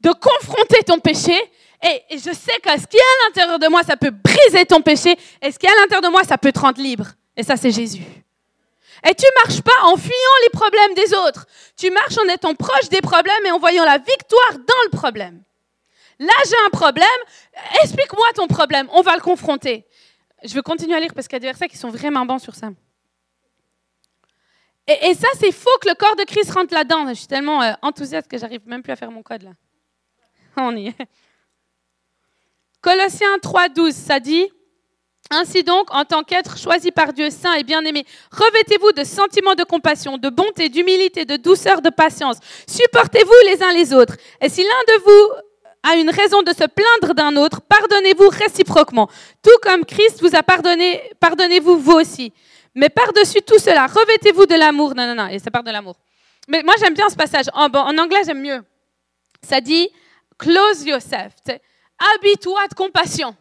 [0.00, 1.38] de confronter ton péché.
[1.82, 4.80] Et, je sais que ce qui est à l'intérieur de moi, ça peut briser ton
[4.80, 5.16] péché.
[5.42, 7.06] Et ce qui est à l'intérieur de moi, ça peut te rendre libre.
[7.36, 8.02] Et ça, c'est Jésus.
[9.06, 11.46] Et tu marches pas en fuyant les problèmes des autres.
[11.76, 15.42] Tu marches en étant proche des problèmes et en voyant la victoire dans le problème.
[16.18, 17.06] Là, j'ai un problème.
[17.82, 18.88] Explique-moi ton problème.
[18.92, 19.86] On va le confronter.
[20.44, 22.38] Je veux continuer à lire parce qu'il y a des versets qui sont vraiment bons
[22.38, 22.68] sur ça.
[25.02, 27.06] Et, ça, c'est faux que le corps de Christ rentre là-dedans.
[27.08, 29.50] Je suis tellement euh, enthousiaste que j'arrive même plus à faire mon code là.
[30.56, 30.96] On y est.
[32.80, 34.50] Colossiens 3.12, ça dit
[35.32, 39.62] ainsi donc, en tant qu'être choisi par Dieu, saint et bien-aimé, revêtez-vous de sentiments de
[39.62, 42.38] compassion, de bonté, d'humilité, de douceur, de patience.
[42.66, 44.16] Supportez-vous les uns les autres.
[44.40, 45.32] Et si l'un de vous
[45.84, 49.08] a une raison de se plaindre d'un autre, pardonnez-vous réciproquement.
[49.40, 52.32] Tout comme Christ vous a pardonné, pardonnez-vous vous aussi.
[52.74, 54.94] Mais par-dessus tout cela, revêtez-vous de l'amour.
[54.94, 55.96] Non, non, non, et ça part de l'amour.
[56.48, 57.46] Mais moi, j'aime bien ce passage.
[57.52, 58.62] En, anglais, j'aime mieux.
[59.42, 59.88] Ça dit
[60.38, 61.34] close yourself.
[62.16, 63.36] Habille-toi de compassion.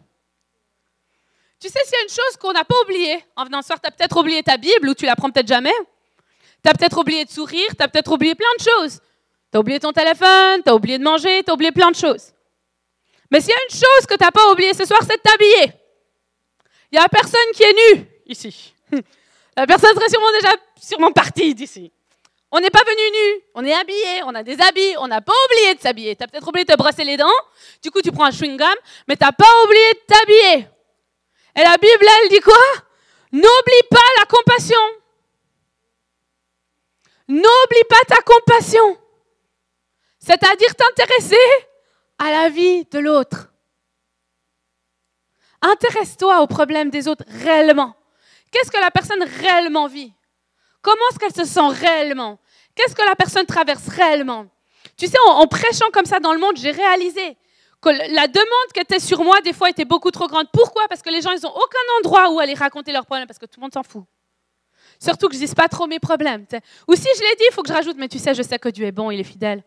[1.59, 3.81] Tu sais, s'il y a une chose qu'on n'a pas oubliée en venant ce soir,
[3.81, 5.73] tu as peut-être oublié ta Bible ou tu la prends peut-être jamais.
[6.63, 8.99] Tu as peut-être oublié de sourire, tu as peut-être oublié plein de choses.
[9.51, 11.95] Tu as oublié ton téléphone, tu as oublié de manger, tu as oublié plein de
[11.95, 12.33] choses.
[13.31, 15.21] Mais s'il y a une chose que tu n'as pas oubliée ce soir, c'est de
[15.21, 15.73] t'habiller.
[16.91, 18.73] Il n'y a personne qui est nu ici.
[19.67, 21.11] Personne serait sûrement déjà sûrement
[21.53, 21.91] d'ici.
[22.51, 25.33] On n'est pas venu nu, on est habillé, on a des habits, on n'a pas
[25.45, 26.15] oublié de s'habiller.
[26.15, 27.27] Tu as peut-être oublié de te brosser les dents,
[27.83, 28.73] du coup tu prends un chewing-gum,
[29.07, 30.67] mais tu n'as pas oublié de t'habiller.
[31.55, 32.55] Et la Bible, elle dit quoi?
[33.31, 34.79] N'oublie pas la compassion.
[37.27, 38.97] N'oublie pas ta compassion.
[40.19, 41.35] C'est-à-dire t'intéresser
[42.17, 43.49] à la vie de l'autre.
[45.61, 47.95] Intéresse-toi aux problèmes des autres réellement.
[48.51, 50.13] Qu'est-ce que la personne réellement vit?
[50.81, 52.39] Comment est-ce qu'elle se sent réellement?
[52.75, 54.47] Qu'est-ce que la personne traverse réellement?
[54.97, 57.37] Tu sais, en, prêchant comme ça dans le monde, j'ai réalisé
[57.81, 60.47] que la demande qui était sur moi, des fois, était beaucoup trop grande.
[60.51, 60.87] Pourquoi?
[60.87, 63.45] Parce que les gens, ils n'ont aucun endroit où aller raconter leurs problèmes, parce que
[63.45, 64.03] tout le monde s'en fout.
[65.01, 66.45] Surtout que je ne dise pas trop mes problèmes.
[66.87, 68.59] Ou si je l'ai dit, il faut que je rajoute, mais tu sais, je sais
[68.59, 69.63] que Dieu est bon, il est fidèle.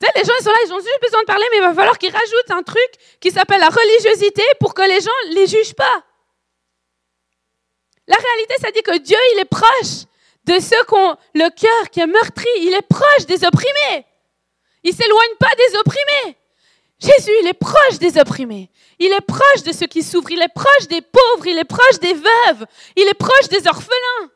[0.00, 1.96] les gens, ils sont là, ils ont juste besoin de parler, mais il va falloir
[1.96, 2.90] qu'ils rajoutent un truc
[3.20, 6.04] qui s'appelle la religiosité pour que les gens ne les jugent pas.
[8.08, 10.06] La réalité, ça dit que Dieu, il est proche
[10.44, 12.48] de ceux qui ont le cœur qui est meurtri.
[12.58, 14.06] Il est proche des opprimés.
[14.84, 16.36] Il ne s'éloigne pas des opprimés.
[16.98, 18.70] Jésus, il est proche des opprimés.
[18.98, 20.30] Il est proche de ceux qui souffrent.
[20.30, 21.46] Il est proche des pauvres.
[21.46, 22.66] Il est proche des veuves.
[22.94, 24.30] Il est proche des orphelins.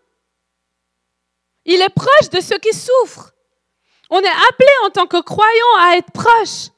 [1.65, 3.33] Il est proche de ceux qui souffrent.
[4.11, 6.71] On est appelé en tant que croyants à être proche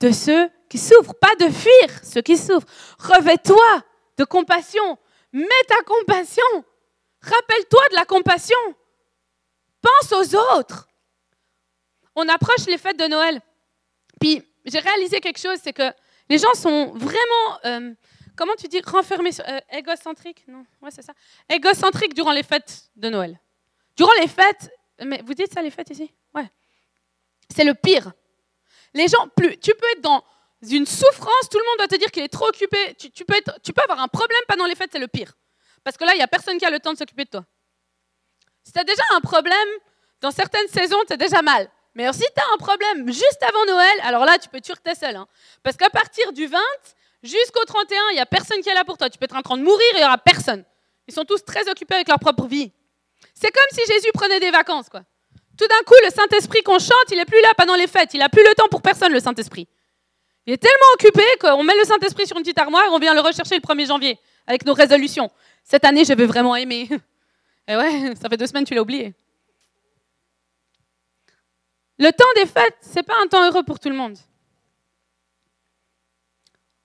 [0.00, 2.66] de ceux qui souffrent, pas de fuir ceux qui souffrent.
[2.98, 3.82] Revêt-toi
[4.18, 4.98] de compassion.
[5.36, 6.64] Mets ta compassion.
[7.20, 8.56] Rappelle-toi de la compassion.
[9.82, 10.88] Pense aux autres.
[12.14, 13.42] On approche les fêtes de Noël.
[14.18, 15.92] Puis j'ai réalisé quelque chose, c'est que
[16.30, 17.92] les gens sont vraiment, euh,
[18.34, 21.12] comment tu dis, renfermés, euh, égocentriques, non, ouais c'est ça,
[21.50, 23.38] égocentriques durant les fêtes de Noël.
[23.94, 24.70] Durant les fêtes,
[25.04, 26.50] mais vous dites ça les fêtes ici, ouais,
[27.54, 28.10] c'est le pire.
[28.94, 30.24] Les gens, plus, tu peux être dans
[30.62, 32.94] une souffrance, tout le monde doit te dire qu'il est trop occupé.
[32.98, 35.32] Tu, peux tu avoir un problème pendant les fêtes, c'est le pire.
[35.84, 37.44] Parce que là, il n'y a personne qui a le temps de s'occuper de toi.
[38.64, 39.68] Si tu as déjà un problème,
[40.20, 41.70] dans certaines saisons, c'est déjà mal.
[41.94, 44.94] Mais si tu as un problème juste avant Noël, alors là, tu peux tuer que
[44.94, 45.16] seul.
[45.16, 45.26] Hein.
[45.62, 46.58] Parce qu'à partir du 20
[47.22, 49.08] jusqu'au 31, il n'y a personne qui est là pour toi.
[49.08, 50.64] Tu peux être en train de mourir et il n'y aura personne.
[51.08, 52.72] Ils sont tous très occupés avec leur propre vie.
[53.34, 54.88] C'est comme si Jésus prenait des vacances.
[54.88, 55.02] quoi.
[55.56, 58.12] Tout d'un coup, le Saint-Esprit qu'on chante, il n'est plus là pendant les fêtes.
[58.14, 59.68] Il n'a plus le temps pour personne, le Saint-Esprit.
[60.46, 63.14] Il est tellement occupé qu'on met le Saint-Esprit sur une petite armoire et on vient
[63.14, 65.30] le rechercher le 1er janvier avec nos résolutions.
[65.64, 66.88] Cette année, je vais vraiment aimer.
[67.68, 69.12] Et ouais, ça fait deux semaines tu l'as oublié.
[71.98, 74.16] Le temps des fêtes, c'est pas un temps heureux pour tout le monde.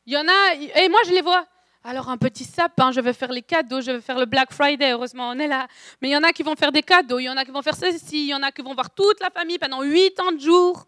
[0.08, 1.46] Il y en a, et moi je les vois.
[1.84, 4.92] Alors un petit sapin, je vais faire les cadeaux, je vais faire le Black Friday,
[4.92, 5.68] heureusement on est là.
[6.02, 7.52] Mais il y en a qui vont faire des cadeaux, il y en a qui
[7.52, 10.40] vont faire ceci, il y en a qui vont voir toute la famille pendant 80
[10.40, 10.88] jours.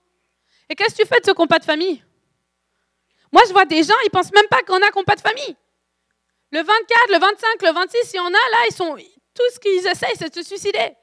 [0.69, 2.03] Et qu'est-ce que tu fais de ce compas de famille?
[3.33, 5.55] Moi je vois des gens, ils pensent même pas qu'on a compas de famille.
[6.51, 9.59] Le 24, le 25, le 26, il y en a là, ils sont, tout ce
[9.59, 10.93] qu'ils essayent, c'est de se suicider.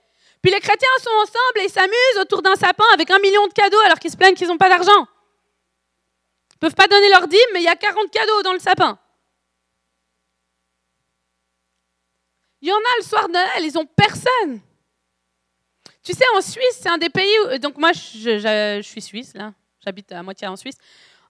[0.40, 3.52] Puis les chrétiens sont ensemble et ils s'amusent autour d'un sapin avec un million de
[3.52, 5.06] cadeaux alors qu'ils se plaignent qu'ils n'ont pas d'argent.
[6.52, 8.60] Ils ne peuvent pas donner leur dîme, mais il y a 40 cadeaux dans le
[8.60, 8.98] sapin.
[12.62, 14.60] Il y en a le soir de Noël, ils n'ont personne.
[16.02, 17.58] Tu sais, en Suisse, c'est un des pays où...
[17.58, 19.52] Donc moi, je, suis suisse, là.
[19.84, 20.76] J'habite à moitié en Suisse.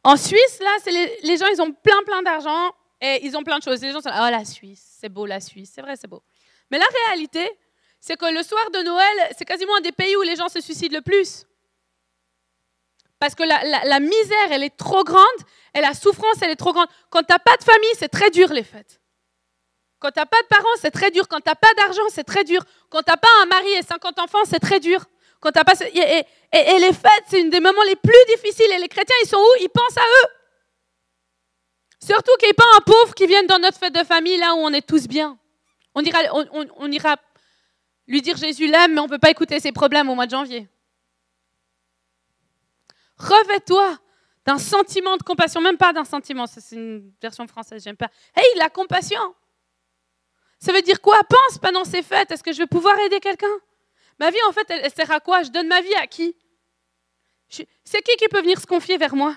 [0.02, 0.76] En Suisse, là,
[1.22, 3.82] les, gens, ils ont plein, plein d'argent et ils ont plein de choses.
[3.82, 5.72] Les gens sont là, oh, la Suisse, c'est beau, la Suisse.
[5.74, 6.22] C'est vrai, c'est beau.
[6.70, 7.50] Mais la réalité,
[8.00, 10.60] c'est que le soir de Noël, c'est quasiment un des pays où les gens se
[10.60, 11.44] suicident le plus.
[13.18, 15.26] Parce que la, misère, elle est trop grande
[15.74, 16.88] et la souffrance, elle est trop grande.
[17.10, 18.98] Quand tu n'as pas de famille, c'est très dur les fêtes.
[19.98, 21.28] Quand tu n'as pas de parents, c'est très dur.
[21.28, 22.64] Quand tu n'as pas d'argent, c'est très dur.
[22.88, 25.04] Quand tu n'as pas un mari et 50 enfants, c'est très dur.
[25.40, 25.50] Quand.
[25.56, 28.70] Et, les fêtes, c'est une des moments les plus difficiles.
[28.72, 29.62] Et les chrétiens, ils sont où?
[29.62, 30.28] Ils pensent à eux.
[32.02, 34.54] Surtout qu'il n'y ait pas un pauvre qui vienne dans notre fête de famille, là
[34.54, 35.38] où on est tous bien.
[35.94, 37.16] On ira, on ira
[38.10, 40.32] lui dire Jésus l'aime, mais on ne peut pas écouter ses problèmes au mois de
[40.32, 40.68] janvier.
[43.16, 43.98] Revêt-toi
[44.44, 48.10] d'un sentiment de compassion, même pas d'un sentiment, c'est une version française, j'aime pas.
[48.34, 49.34] Hey, la compassion.
[50.58, 51.20] Ça veut dire quoi?
[51.28, 53.46] Pense pendant ces fêtes, est-ce que je vais pouvoir aider quelqu'un?
[54.20, 55.42] Ma vie, en fait, elle, sert à quoi?
[55.42, 56.36] Je donne ma vie à qui?
[57.48, 59.34] C'est qui qui peut venir se confier vers moi?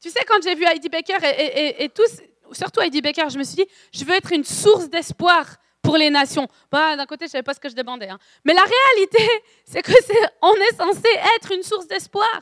[0.00, 2.20] Tu sais, quand j'ai vu Heidi Baker et, et, tous,
[2.52, 6.08] surtout Heidi Baker, je me suis dit, je veux être une source d'espoir pour les
[6.08, 6.48] nations.
[6.70, 8.08] Bah, D'un côté, je ne savais pas ce que je demandais.
[8.08, 8.18] Hein.
[8.44, 9.28] Mais la réalité,
[9.64, 12.40] c'est que est, on est censé être une source d'espoir.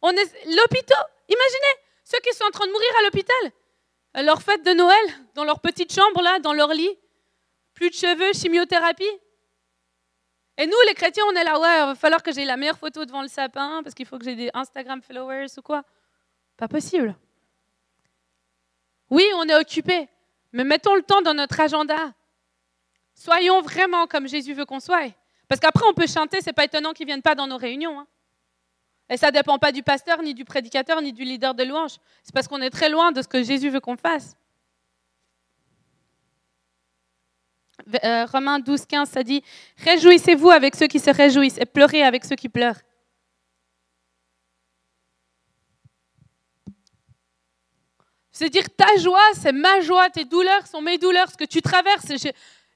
[0.00, 1.04] On est l'hôpital.
[1.28, 4.24] Imaginez ceux qui sont en train de mourir à l'hôpital.
[4.24, 6.98] Leur fête de Noël, dans leur petite chambre là, dans leur lit,
[7.74, 9.20] plus de cheveux, chimiothérapie.
[10.60, 12.76] Et nous, les chrétiens, on est là, ouais, il va falloir que j'ai la meilleure
[12.76, 15.82] photo devant le sapin parce qu'il faut que j'ai des Instagram followers ou quoi.
[16.58, 17.16] Pas possible.
[19.08, 20.06] Oui, on est occupé.
[20.52, 22.12] Mais mettons le temps dans notre agenda.
[23.14, 25.10] Soyons vraiment comme Jésus veut qu'on soit.
[25.48, 27.98] Parce qu'après, on peut chanter, c'est pas étonnant qu'ils ne viennent pas dans nos réunions.
[27.98, 28.06] Hein.
[29.08, 31.96] Et ça ne dépend pas du pasteur, ni du prédicateur, ni du leader de louange.
[32.22, 34.36] C'est parce qu'on est très loin de ce que Jésus veut qu'on fasse.
[38.04, 39.42] Euh, Romains 12, 15, ça dit
[39.78, 42.80] Réjouissez-vous avec ceux qui se réjouissent et pleurez avec ceux qui pleurent.
[48.30, 51.60] C'est dire ta joie, c'est ma joie, tes douleurs sont mes douleurs, ce que tu
[51.60, 52.06] traverses.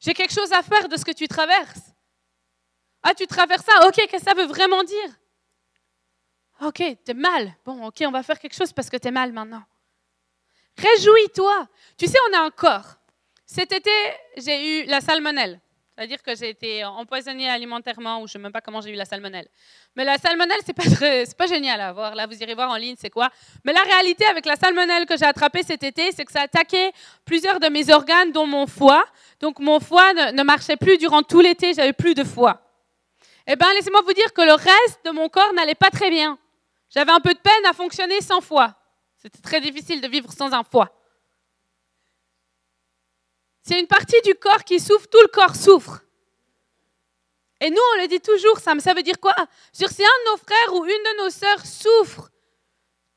[0.00, 1.94] J'ai quelque chose à faire de ce que tu traverses.
[3.02, 5.10] Ah, tu traverses ça, ok, qu'est-ce que ça veut vraiment dire?
[6.60, 7.54] Ok, t'es mal.
[7.64, 9.62] Bon, ok, on va faire quelque chose parce que t'es mal maintenant.
[10.76, 11.68] Réjouis-toi.
[11.96, 12.96] Tu sais, on a un corps.
[13.54, 13.92] Cet été,
[14.36, 15.60] j'ai eu la salmonelle.
[15.96, 18.96] C'est-à-dire que j'ai été empoisonnée alimentairement, ou je ne sais même pas comment j'ai eu
[18.96, 19.46] la salmonelle.
[19.94, 22.16] Mais la salmonelle, ce n'est pas, pas génial à voir.
[22.16, 23.30] Là, vous irez voir en ligne, c'est quoi.
[23.62, 26.44] Mais la réalité avec la salmonelle que j'ai attrapée cet été, c'est que ça a
[26.46, 26.90] attaqué
[27.24, 29.04] plusieurs de mes organes, dont mon foie.
[29.38, 32.60] Donc, mon foie ne, marchait plus durant tout l'été, j'avais plus de foie.
[33.46, 36.40] Eh bien, laissez-moi vous dire que le reste de mon corps n'allait pas très bien.
[36.92, 38.74] J'avais un peu de peine à fonctionner sans foi.
[39.16, 40.90] C'était très difficile de vivre sans un foie.
[43.66, 46.02] C'est une partie du corps qui souffre, tout le corps souffre.
[47.60, 49.34] Et nous, on le dit toujours, ça, ça veut dire quoi?
[49.72, 52.28] Sur si un de nos frères ou une de nos sœurs souffre,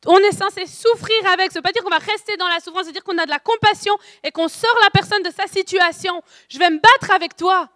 [0.06, 1.52] on est censé souffrir avec.
[1.52, 3.18] Ça ne veut pas dire qu'on va rester dans la souffrance, ça veut dire qu'on
[3.18, 6.22] a de la compassion et qu'on sort la personne de sa situation.
[6.50, 7.70] Je vais me battre avec toi.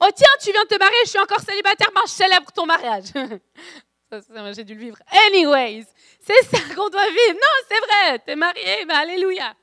[0.00, 2.66] Oh tiens, tu viens de te marier, je suis encore célibataire, ben je célèbre ton
[2.66, 3.04] mariage.
[4.54, 4.98] J'ai dû le vivre.
[5.28, 5.86] Anyways,
[6.20, 7.34] c'est ça qu'on doit vivre.
[7.34, 9.54] Non, c'est vrai, tu es marié, mais alléluia.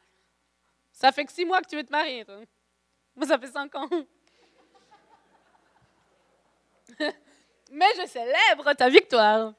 [0.93, 2.25] Ça fait que six mois que tu veux te marier.
[3.15, 3.87] Moi, ça fait cinq ans.
[7.71, 9.53] mais je célèbre ta victoire.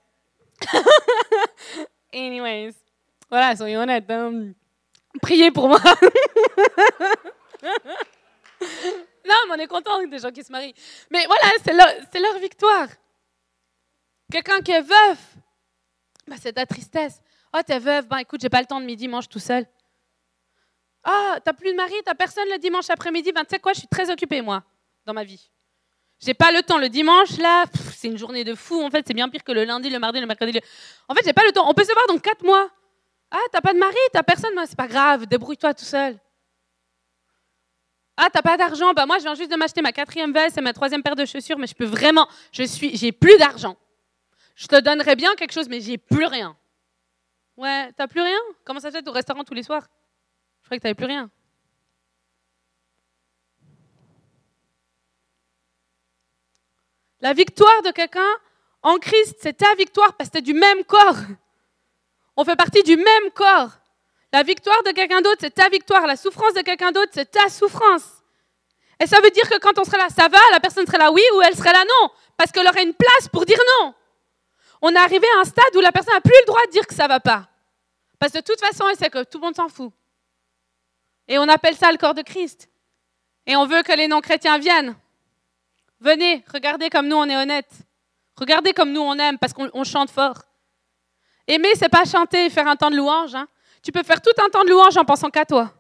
[2.13, 2.75] Anyways,
[3.29, 4.11] voilà, soyons honnêtes.
[4.11, 4.53] Hein.
[5.21, 5.81] Priez pour moi.
[7.63, 10.75] non, mais on est content des gens qui se marient.
[11.11, 11.89] Mais voilà, c'est leur,
[12.21, 12.89] leur, victoire.
[14.31, 15.37] Quelqu'un qui est veuf,
[16.27, 17.21] bah, c'est ta tristesse.
[17.57, 19.67] Oh, t'es veuve, ben écoute, j'ai pas le temps de midi, mange tout seul.
[21.05, 23.81] Ah, t'as plus de mari, t'as personne le dimanche après-midi, ben tu sais quoi, je
[23.81, 24.63] suis très occupée, moi,
[25.05, 25.51] dans ma vie.
[26.21, 26.79] J'ai pas le temps.
[26.79, 27.65] Le dimanche, là,
[27.95, 28.83] c'est une journée de fou.
[28.83, 30.59] En fait, c'est bien pire que le lundi, le mardi, le mercredi.
[31.09, 31.69] En fait, j'ai pas le temps.
[31.69, 32.71] On peut se voir dans quatre mois.
[33.31, 34.53] Ah, t'as pas de mari, t'as personne.
[34.67, 36.19] C'est pas grave, débrouille-toi tout seul.
[38.17, 38.93] Ah, t'as pas d'argent.
[38.95, 41.25] Bah moi, je viens juste de m'acheter ma quatrième veste et ma troisième paire de
[41.25, 42.29] chaussures, mais je peux vraiment.
[42.53, 43.77] Je suis, j'ai plus d'argent.
[44.55, 46.57] Je te donnerais bien quelque chose, mais j'ai plus rien.
[47.57, 48.39] Ouais, t'as plus rien?
[48.65, 49.89] Comment ça se fait au restaurant tous les soirs?
[50.65, 51.31] Je croyais que t'avais plus rien.
[57.21, 58.21] La victoire de quelqu'un
[58.83, 61.19] en Christ, c'est ta victoire parce que tu es du même corps.
[62.35, 63.73] On fait partie du même corps.
[64.33, 66.07] La victoire de quelqu'un d'autre, c'est ta victoire.
[66.07, 68.23] La souffrance de quelqu'un d'autre, c'est ta souffrance.
[68.99, 71.13] Et ça veut dire que quand on serait là, ça va, la personne serait là
[71.13, 72.11] oui ou elle serait là non?
[72.39, 73.95] Parce qu'elle aurait une place pour dire non.
[74.81, 76.87] On est arrivé à un stade où la personne n'a plus le droit de dire
[76.87, 77.49] que ça ne va pas.
[78.19, 79.93] Parce que de toute façon, elle sait que tout le monde s'en fout.
[81.29, 82.69] Et on appelle ça le corps de Christ.
[83.47, 84.97] Et on veut que les non-chrétiens viennent.
[86.01, 87.71] Venez, regardez comme nous on est honnête.
[88.37, 90.43] Regardez comme nous on aime parce qu'on chante fort.
[91.47, 93.35] Aimer, c'est pas chanter et faire un temps de louange.
[93.35, 93.49] Hein.
[93.83, 95.73] Tu peux faire tout un temps de louange en pensant qu'à toi.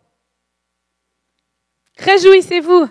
[1.99, 2.89] Réjouissez-vous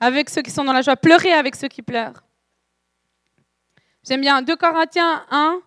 [0.00, 0.96] avec ceux qui sont dans la joie.
[0.96, 2.22] Pleurez avec ceux qui pleurent.
[4.06, 5.60] J'aime bien 2 Corinthiens 1,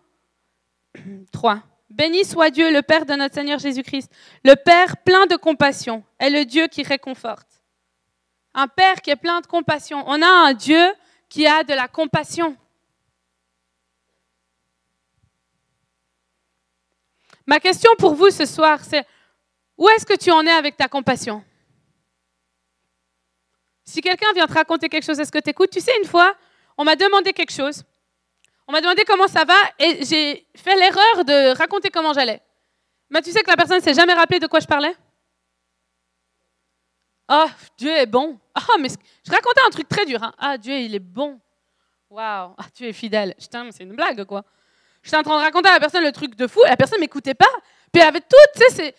[1.31, 1.61] 3.
[1.99, 4.09] Béni soit Dieu, le Père de notre Seigneur Jésus-Christ,
[4.45, 7.61] le Père plein de compassion, est le Dieu qui réconforte.
[8.53, 10.01] Un Père qui est plein de compassion.
[10.07, 10.93] On a un Dieu
[11.27, 12.55] qui a de la compassion.
[17.45, 19.05] Ma question pour vous ce soir, c'est
[19.77, 21.43] où est-ce que tu en es avec ta compassion?
[23.83, 26.33] Si quelqu'un vient te raconter quelque chose, est-ce que tu écoutes Tu sais, une fois,
[26.77, 27.83] on m'a demandé quelque chose.
[28.69, 32.39] On m'a demandé comment ça va et j'ai fait l'erreur de raconter comment j'allais.
[33.09, 34.95] Mais tu sais que la personne ne s'est jamais rappelé de quoi je parlais?
[37.31, 37.47] Oh,
[37.79, 38.39] Dieu est bon.
[38.53, 38.89] Ah, mais
[39.25, 40.21] je racontais un truc très dur.
[40.21, 40.35] Hein.
[40.37, 41.39] Ah, Dieu, il est bon.
[42.11, 43.33] Waouh, ah, tu es fidèle.
[43.39, 44.43] Putain, c'est une blague, quoi.
[45.01, 46.99] J'étais en train de raconter à la personne le truc de fou et la personne
[46.99, 47.49] ne m'écoutait pas.
[47.91, 48.95] Puis elle avait tout, tu sais, c'est.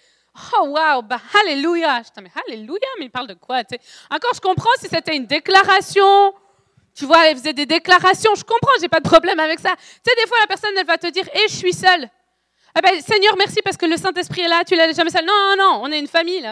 [0.53, 2.03] Oh, waouh, bah, alléluia.
[2.03, 3.77] J'étais, mais alléluia, mais il parle de quoi, tu.
[4.11, 6.35] Encore, je comprends si c'était une déclaration.
[7.01, 8.35] Tu vois, elle faisait des déclarations.
[8.35, 9.71] Je comprends, j'ai pas de problème avec ça.
[9.75, 12.11] Tu sais, des fois, la personne, elle va te dire, hé, je suis seule.
[12.77, 15.25] Eh ben, Seigneur, merci parce que le Saint-Esprit est là, tu l'as jamais seule.
[15.25, 16.47] Non, non, non, on est une famille.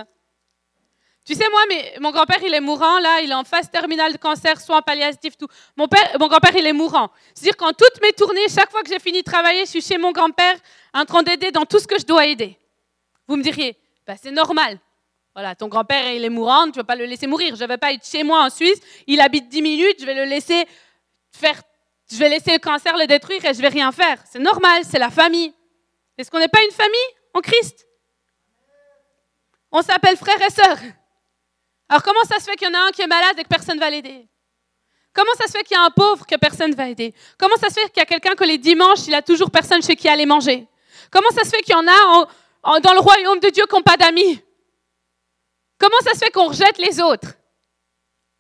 [1.27, 4.15] Tu sais, moi, mais, mon grand-père, il est mourant, là, il est en phase terminale
[4.15, 5.49] de cancer, soins palliatifs, tout.
[5.77, 5.87] Mon,
[6.19, 7.11] mon grand-père, il est mourant.
[7.35, 9.99] C'est-à-dire qu'en toutes mes tournées, chaque fois que j'ai fini de travailler, je suis chez
[9.99, 10.57] mon grand-père
[10.95, 12.59] en train d'aider dans tout ce que je dois aider.
[13.27, 14.79] Vous me diriez, bah, c'est normal.
[15.35, 17.55] Voilà, ton grand-père, il est mourant, tu ne vas pas le laisser mourir.
[17.55, 20.15] Je ne vais pas être chez moi en Suisse, il habite 10 minutes, je vais
[20.15, 20.67] le laisser
[21.31, 21.61] faire,
[22.11, 24.19] je vais laisser le cancer le détruire et je vais rien faire.
[24.29, 25.55] C'est normal, c'est la famille.
[26.17, 26.99] Est-ce qu'on n'est pas une famille
[27.35, 27.87] en Christ?
[29.71, 30.79] On s'appelle frères et sœurs.
[31.89, 33.49] Alors comment ça se fait qu'il y en a un qui est malade et que
[33.49, 34.27] personne ne va l'aider?
[35.13, 37.15] Comment ça se fait qu'il y a un pauvre que personne ne va aider?
[37.39, 39.83] Comment ça se fait qu'il y a quelqu'un que les dimanches, il a toujours personne
[39.83, 40.67] chez qui aller manger?
[41.11, 43.83] Comment ça se fait qu'il y en a dans le royaume de Dieu qui n'ont
[43.83, 44.43] pas d'amis?
[45.79, 47.35] Comment ça se fait qu'on rejette les autres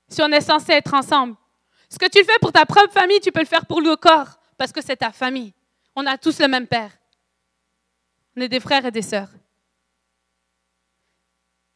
[0.08, 1.36] si on est censé être ensemble?
[1.88, 4.38] Ce que tu fais pour ta propre famille, tu peux le faire pour le corps
[4.56, 5.54] parce que c'est ta famille.
[5.94, 6.90] On a tous le même père.
[8.36, 9.30] On est des frères et des sœurs.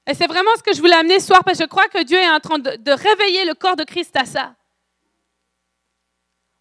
[0.06, 2.02] Et c'est vraiment ce que je voulais amener ce soir, parce que je crois que
[2.02, 4.54] Dieu est en train de, réveiller le corps de Christ à ça.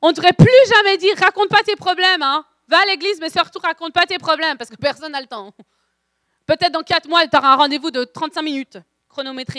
[0.01, 2.45] On ne devrait plus jamais dire raconte pas tes problèmes, hein.
[2.67, 5.53] va à l'église, mais surtout raconte pas tes problèmes, parce que personne n'a le temps.
[6.45, 8.77] Peut-être dans quatre mois, tu auras un rendez-vous de 35 minutes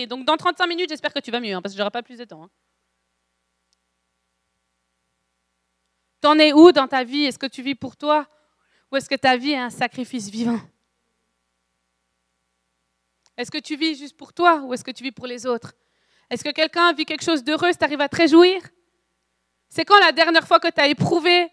[0.07, 2.19] Donc dans 35 minutes, j'espère que tu vas mieux, hein, parce que j'aurai pas plus
[2.19, 2.45] de temps.
[2.45, 2.51] Hein.
[6.21, 7.25] T'en es où dans ta vie?
[7.25, 8.27] Est-ce que tu vis pour toi?
[8.91, 10.61] Ou est-ce que ta vie est un sacrifice vivant?
[13.37, 15.73] Est-ce que tu vis juste pour toi ou est-ce que tu vis pour les autres?
[16.31, 18.63] Est-ce que quelqu'un vit quelque chose d'heureux, tu arrives à te réjouir?
[19.69, 21.51] C'est quand la dernière fois que tu as éprouvé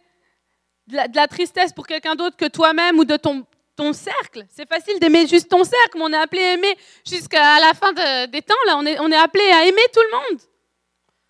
[0.87, 3.45] de la, tristesse pour quelqu'un d'autre que toi-même ou de ton,
[3.79, 7.59] ton cercle C'est facile d'aimer juste ton cercle, mais on est appelé à aimer jusqu'à
[7.61, 8.63] la fin des temps.
[8.67, 10.41] Là, on est, appelé à aimer tout le monde.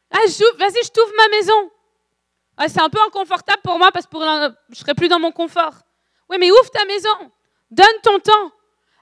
[0.10, 0.18] Ah,
[0.58, 1.72] vas-y, je t'ouvre ma maison.
[2.58, 4.18] Ah, c'est un peu inconfortable pour moi parce que
[4.70, 5.76] je serai plus dans mon confort.
[6.28, 7.32] Oui, mais ouvre ta maison.
[7.70, 8.52] Donne ton temps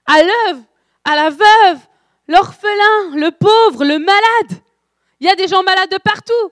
[0.06, 0.64] à l'œuvre,
[1.06, 1.80] à la veuve,
[2.28, 4.62] l'orphelin, le pauvre, le malade.
[5.22, 6.52] Il y a des gens malades de partout.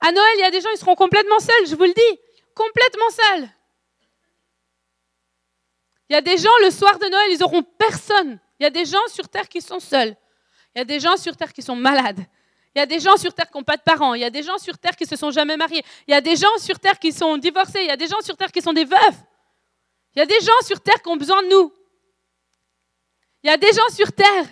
[0.00, 2.20] À Noël, il y a des gens, ils seront complètement seuls, je vous le dis.
[2.54, 3.48] Complètement seuls.
[6.08, 8.38] Il y a des gens, le soir de Noël, ils n'auront personne.
[8.58, 10.16] Il y a des gens sur Terre qui sont seuls.
[10.74, 12.24] Il y a des gens sur Terre qui sont malades.
[12.74, 14.14] Il y a des gens sur Terre qui n'ont pas de parents.
[14.14, 15.82] Il y a des gens sur Terre qui se sont jamais mariés.
[16.06, 17.80] Il y a des gens sur Terre qui sont divorcés.
[17.80, 19.18] Il y a des gens sur Terre qui sont des veufs.
[20.14, 21.72] Il y a des gens sur Terre qui ont besoin de nous.
[23.42, 24.46] Il y a des gens sur Terre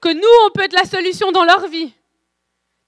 [0.00, 1.92] que nous, on peut être la solution dans leur vie.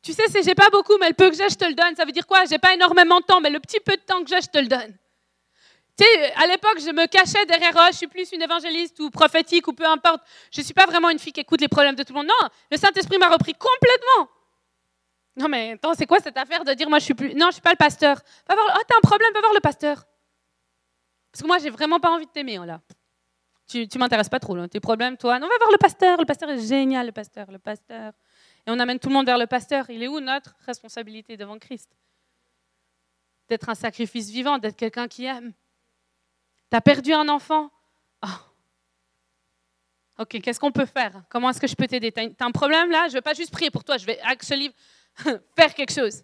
[0.02, 1.94] Tu sais, c'est j'ai pas beaucoup, mais le peu que j'ai, je te le donne.
[1.96, 2.44] Ça veut dire quoi?
[2.44, 4.58] J'ai pas énormément de temps, mais le petit peu de temps que j'ai, je te
[4.58, 4.96] le donne.
[6.00, 9.10] Tu sais, à l'époque, je me cachais derrière, oh, je suis plus une évangéliste ou
[9.10, 10.22] prophétique ou peu importe.
[10.50, 12.28] Je ne suis pas vraiment une fille qui écoute les problèmes de tout le monde.
[12.28, 14.30] Non, le Saint-Esprit m'a repris complètement.
[15.36, 17.34] Non, mais attends, c'est quoi cette affaire de dire, moi, je suis plus.
[17.34, 18.18] Non, je suis pas le pasteur?
[18.48, 18.78] Va voir...
[18.78, 20.06] Oh, t'as un problème, va voir le pasteur.
[21.30, 22.80] Parce que moi, j'ai vraiment pas envie de t'aimer, là.
[23.68, 24.68] Tu, tu m'intéresses pas trop, là.
[24.68, 25.38] Tes problèmes, toi?
[25.38, 26.18] Non, va voir le pasteur.
[26.18, 28.14] Le pasteur est génial, le pasteur, le pasteur.
[28.66, 29.90] Et on amène tout le monde vers le pasteur.
[29.90, 31.90] Il est où notre responsabilité devant Christ?
[33.50, 35.52] D'être un sacrifice vivant, d'être quelqu'un qui aime.
[36.70, 37.70] Tu as perdu un enfant?
[38.22, 38.28] Oh.
[40.20, 41.22] Ok, qu'est-ce qu'on peut faire?
[41.28, 42.12] Comment est-ce que je peux t'aider?
[42.12, 43.04] Tu as, un problème là?
[43.04, 44.72] Je ne vais pas juste prier pour toi, je vais actually
[45.56, 46.22] faire quelque chose.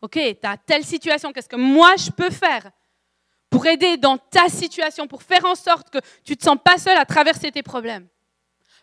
[0.00, 2.70] Ok, tu as telle situation, qu'est-ce que moi je peux faire
[3.50, 6.78] pour aider dans ta situation, pour faire en sorte que tu ne te sens pas
[6.78, 8.08] seul à traverser tes problèmes?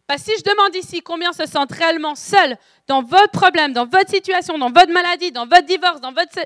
[0.08, 2.58] Parce que si je demande ici combien se sentent réellement seuls
[2.88, 6.40] dans votre problème, dans votre situation, dans votre maladie, dans votre divorce, dans votre...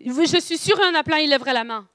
[0.00, 1.86] Je suis sûre qu'il y en a plein, ils lèveraient la main.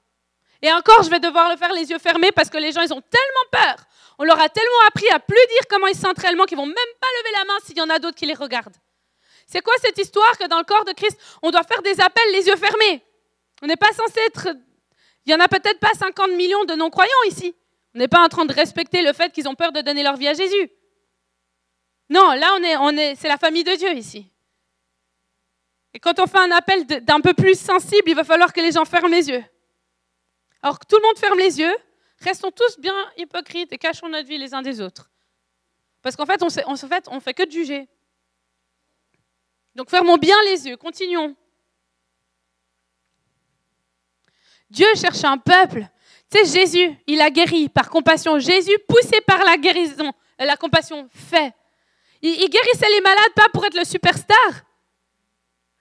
[0.62, 2.92] Et encore, je vais devoir le faire les yeux fermés parce que les gens, ils
[2.92, 3.84] ont tellement peur.
[4.18, 6.66] On leur a tellement appris à plus dire comment ils se sentent réellement qu'ils vont
[6.66, 8.76] même pas lever la main s'il y en a d'autres qui les regardent.
[9.46, 12.30] C'est quoi cette histoire que dans le corps de Christ, on doit faire des appels
[12.32, 13.02] les yeux fermés?
[13.60, 14.48] On n'est pas censé être...
[15.26, 17.54] Il n'y en a peut-être pas 50 millions de non-croyants ici.
[17.94, 20.16] On n'est pas en train de respecter le fait qu'ils ont peur de donner leur
[20.16, 20.70] vie à Jésus.
[22.08, 24.30] Non, là, on est, c'est la famille de Dieu ici.
[25.94, 28.72] Et quand on fait un appel d'un peu plus sensible, il va falloir que les
[28.72, 29.44] gens ferment les yeux.
[30.62, 31.76] Alors que tout le monde ferme les yeux,
[32.20, 35.10] restons tous bien hypocrites et cachons notre vie les uns des autres.
[36.02, 37.88] Parce qu'en fait, on ne fait, que de juger.
[39.74, 41.34] Donc fermons bien les yeux, continuons.
[44.70, 45.86] Dieu cherche un peuple.
[46.30, 48.38] Tu Jésus, il a guéri par compassion.
[48.38, 51.52] Jésus, poussé par la guérison, la compassion, fait.
[52.22, 54.64] Il guérissait les malades pas pour être le superstar.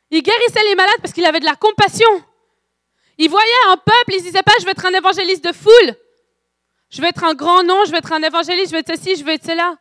[0.10, 2.10] Il guérissait les malades parce qu'il avait de la compassion.
[3.24, 5.96] Il voyait un peuple, il ne disait pas je vais être un évangéliste de foule.
[6.90, 9.16] Je vais être un grand nom, je vais être un évangéliste, je vais être ceci,
[9.16, 9.78] je vais être cela.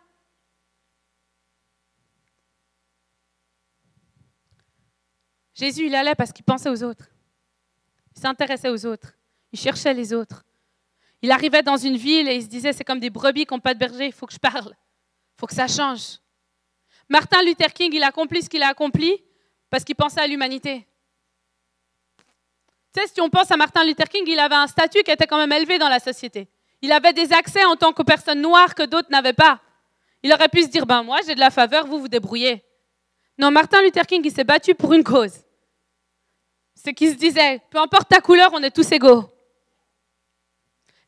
[5.54, 7.08] Jésus, il allait parce qu'il pensait aux autres.
[8.14, 9.14] Il s'intéressait aux autres.
[9.52, 10.44] Il cherchait les autres.
[11.22, 13.60] Il arrivait dans une ville et il se disait, c'est comme des brebis qui n'ont
[13.60, 14.76] pas de berger, il faut que je parle.
[14.76, 16.18] Il faut que ça change.
[17.08, 19.24] Martin Luther King, il a accompli ce qu'il a accompli
[19.70, 20.86] parce qu'il pensait à l'humanité.
[22.92, 25.26] Tu sais, si on pense à Martin Luther King, il avait un statut qui était
[25.26, 26.48] quand même élevé dans la société.
[26.82, 29.60] Il avait des accès en tant que personne noire que d'autres n'avaient pas.
[30.22, 32.64] Il aurait pu se dire, ben moi j'ai de la faveur, vous vous débrouillez.
[33.38, 35.32] Non, Martin Luther King, il s'est battu pour une cause.
[36.74, 39.24] C'est qu'il se disait, peu importe ta couleur, on est tous égaux.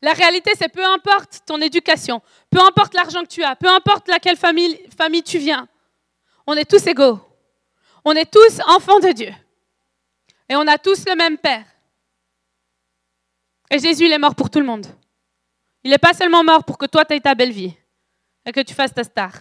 [0.01, 4.07] La réalité, c'est peu importe ton éducation, peu importe l'argent que tu as, peu importe
[4.07, 5.67] laquelle famille, famille tu viens,
[6.45, 7.19] on est tous égaux.
[8.05, 9.33] On est tous enfants de Dieu.
[10.49, 11.65] Et on a tous le même Père.
[13.73, 14.85] Et Jésus, il est mort pour tout le monde.
[15.83, 17.73] Il n'est pas seulement mort pour que toi, tu ta belle vie
[18.45, 19.31] et que tu fasses ta star.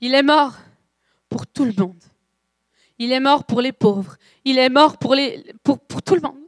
[0.00, 0.54] Il est mort
[1.28, 2.02] pour tout le monde.
[2.98, 4.16] Il est mort pour les pauvres.
[4.42, 6.40] Il est mort pour, les, tout le monde.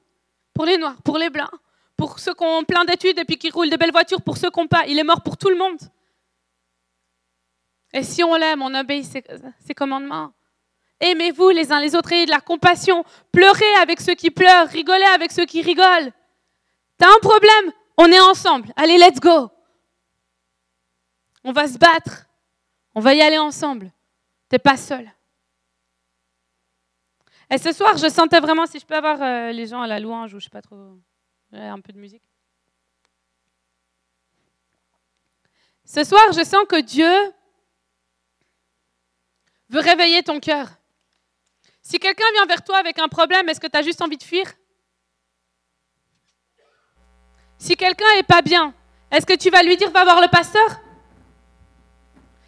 [0.55, 1.51] Pour les noirs, pour les blancs,
[1.95, 4.51] pour ceux qui ont plein d'études et puis qui roulent de belles voitures, pour ceux
[4.51, 4.87] qui n'ont pas.
[4.89, 5.79] Il est mort pour tout le monde.
[7.93, 9.23] Et si on l'aime, on obéit ses,
[9.67, 10.33] ses commandements.
[11.01, 13.05] Aimez-vous les uns les autres, ayez de la compassion.
[13.31, 16.11] Pleurez avec ceux qui pleurent, rigolez avec ceux qui rigolent.
[17.01, 18.73] T'as un problème On est ensemble.
[18.77, 19.51] Allez, let's go.
[21.43, 22.27] On va se battre.
[22.95, 23.91] On va y aller ensemble.
[24.51, 25.11] T'es pas seul.
[27.49, 29.99] Et ce soir, je sentais vraiment, si je peux avoir euh, les gens à la
[29.99, 30.99] louange ou je sais pas trop.
[31.53, 32.23] Un peu de musique.
[35.87, 37.33] Ce soir, je sens que Dieu
[39.71, 40.69] veut réveiller ton cœur.
[41.83, 44.23] Si quelqu'un vient vers toi avec un problème, est-ce que tu as juste envie de
[44.23, 44.45] fuir?
[47.61, 48.73] Si quelqu'un n'est pas bien,
[49.13, 50.81] est-ce que tu vas lui dire va voir le pasteur?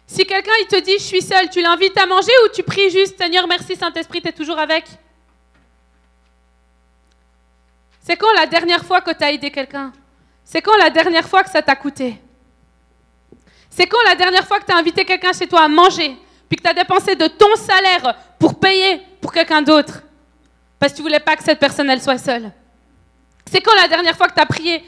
[0.07, 3.15] Si quelqu'un te dit je suis seul, tu l'invites à manger ou tu pries juste
[3.17, 4.85] Seigneur merci Saint-Esprit, tu es toujours avec?
[8.01, 9.93] C'est quand la dernière fois que tu as aidé quelqu'un?
[10.43, 12.19] C'est quand la dernière fois que ça t'a coûté?
[13.69, 16.17] C'est quand la dernière fois que tu as invité quelqu'un chez toi à manger
[16.49, 20.01] puis que tu as dépensé de ton salaire pour payer pour quelqu'un d'autre,
[20.79, 22.51] parce que tu voulais pas que cette personne soit seule?
[23.49, 24.83] C'est quand la dernière fois que tu as prié,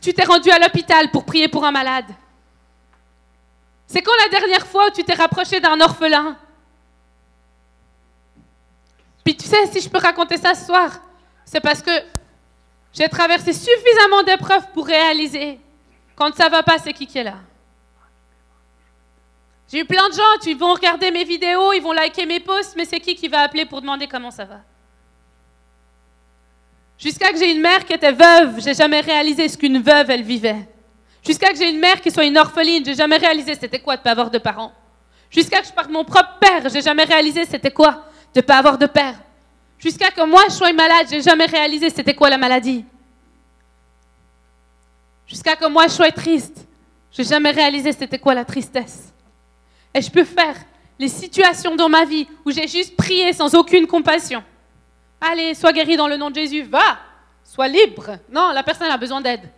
[0.00, 2.06] tu t'es rendu à l'hôpital pour prier pour un malade.
[3.86, 6.36] C'est quand la dernière fois où tu t'es rapproché d'un orphelin?
[9.24, 11.00] Puis tu sais, si je peux raconter ça ce soir,
[11.44, 11.90] c'est parce que
[12.92, 15.60] j'ai traversé suffisamment d'épreuves pour réaliser
[16.16, 17.34] quand ça va pas, c'est qui qui est là.
[19.70, 22.74] J'ai eu plein de gens, ils vont regarder mes vidéos, ils vont liker mes posts,
[22.76, 24.60] mais c'est qui qui va appeler pour demander comment ça va
[26.98, 30.22] Jusqu'à que j'ai une mère qui était veuve, j'ai jamais réalisé ce qu'une veuve elle
[30.22, 30.66] vivait.
[31.24, 34.02] Jusqu'à que j'ai une mère qui soit une orpheline, j'ai jamais réalisé c'était quoi de
[34.02, 34.72] pas avoir de parents.
[35.30, 38.78] Jusqu'à que je parte mon propre père, j'ai jamais réalisé c'était quoi de pas avoir
[38.78, 39.16] de père.
[39.78, 42.84] Jusqu'à que moi je sois malade, j'ai jamais réalisé c'était quoi la maladie.
[45.26, 46.66] Jusqu'à que moi je sois triste,
[47.12, 49.12] j'ai jamais réalisé c'était quoi la tristesse.
[49.92, 50.56] Et je peux faire
[50.98, 54.42] les situations dans ma vie où j'ai juste prié sans aucune compassion.
[55.28, 56.98] Allez, sois guéri dans le nom de Jésus, va,
[57.42, 58.18] sois libre.
[58.30, 59.48] Non, la personne a besoin d'aide.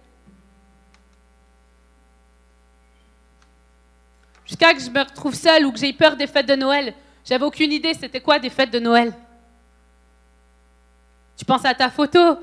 [4.47, 6.95] Jusqu'à que je me retrouve seule ou que j'ai peur des fêtes de Noël.
[7.23, 9.13] J'avais aucune idée c'était quoi des fêtes de Noël.
[11.37, 12.39] Tu penses à ta photo,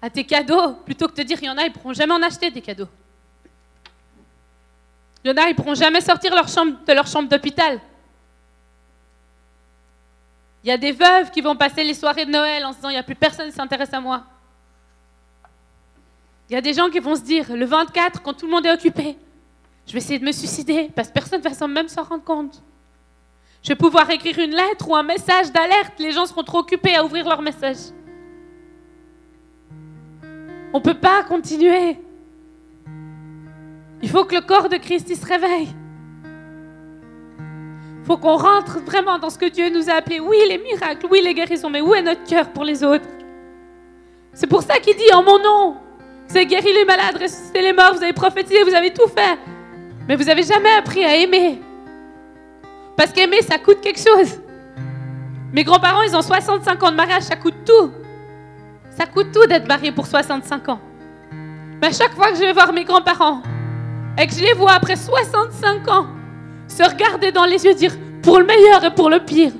[0.00, 1.92] à tes cadeaux, plutôt que de te dire il y en a, ils ne pourront
[1.92, 2.88] jamais en acheter des cadeaux.
[5.22, 7.78] Il y en a, ils ne pourront jamais sortir de leur chambre d'hôpital.
[10.62, 12.90] Il y a des veuves qui vont passer les soirées de Noël en se disant
[12.90, 14.24] il n'y a plus personne qui s'intéresse à moi.
[16.48, 18.66] Il y a des gens qui vont se dire le 24, quand tout le monde
[18.66, 19.16] est occupé,
[19.86, 22.62] je vais essayer de me suicider parce que personne ne va même s'en rendre compte.
[23.62, 26.96] Je vais pouvoir écrire une lettre ou un message d'alerte, les gens seront trop occupés
[26.96, 27.92] à ouvrir leur message.
[30.72, 31.98] On ne peut pas continuer.
[34.02, 35.68] Il faut que le corps de Christ se réveille.
[38.04, 40.20] Faut qu'on rentre vraiment dans ce que Dieu nous a appelé.
[40.20, 43.06] Oui, les miracles, oui, les guérisons, mais où est notre cœur pour les autres?
[44.32, 45.76] C'est pour ça qu'il dit en mon nom,
[46.28, 49.38] vous avez guéri les malades, ressuscité les morts, vous avez prophétisé, vous avez tout fait.
[50.08, 51.60] Mais vous n'avez jamais appris à aimer.
[52.96, 54.40] Parce qu'aimer, ça coûte quelque chose.
[55.52, 57.90] Mes grands-parents, ils ont 65 ans de mariage, ça coûte tout.
[58.90, 60.80] Ça coûte tout d'être marié pour 65 ans.
[61.80, 63.42] Mais à chaque fois que je vais voir mes grands-parents,
[64.18, 66.06] et que je les vois après 65 ans
[66.70, 67.92] se regarder dans les yeux dire
[68.22, 69.52] pour le meilleur et pour le pire.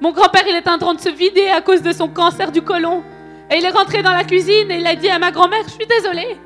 [0.00, 2.62] Mon grand-père, il est en train de se vider à cause de son cancer du
[2.62, 3.02] côlon.
[3.50, 5.72] Et il est rentré dans la cuisine et il a dit à ma grand-mère, je
[5.72, 6.36] suis désolée.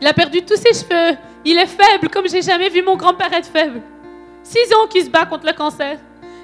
[0.00, 1.16] Il a perdu tous ses cheveux.
[1.44, 3.80] Il est faible comme j'ai jamais vu mon grand-père être faible.
[4.42, 5.98] Six ans qu'il se bat contre le cancer.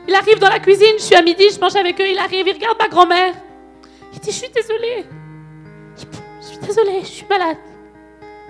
[0.08, 2.48] Il arrive dans la cuisine, je suis à midi, je mange avec eux, il arrive,
[2.48, 3.34] il regarde ma grand-mère.
[4.14, 5.04] Il dit, je suis désolée.
[6.40, 7.58] Je suis désolée, je suis malade.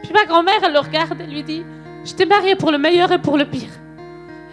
[0.03, 1.65] Puis ma grand-mère, elle le regarde, elle lui dit
[2.05, 3.71] Je t'ai marié pour le meilleur et pour le pire.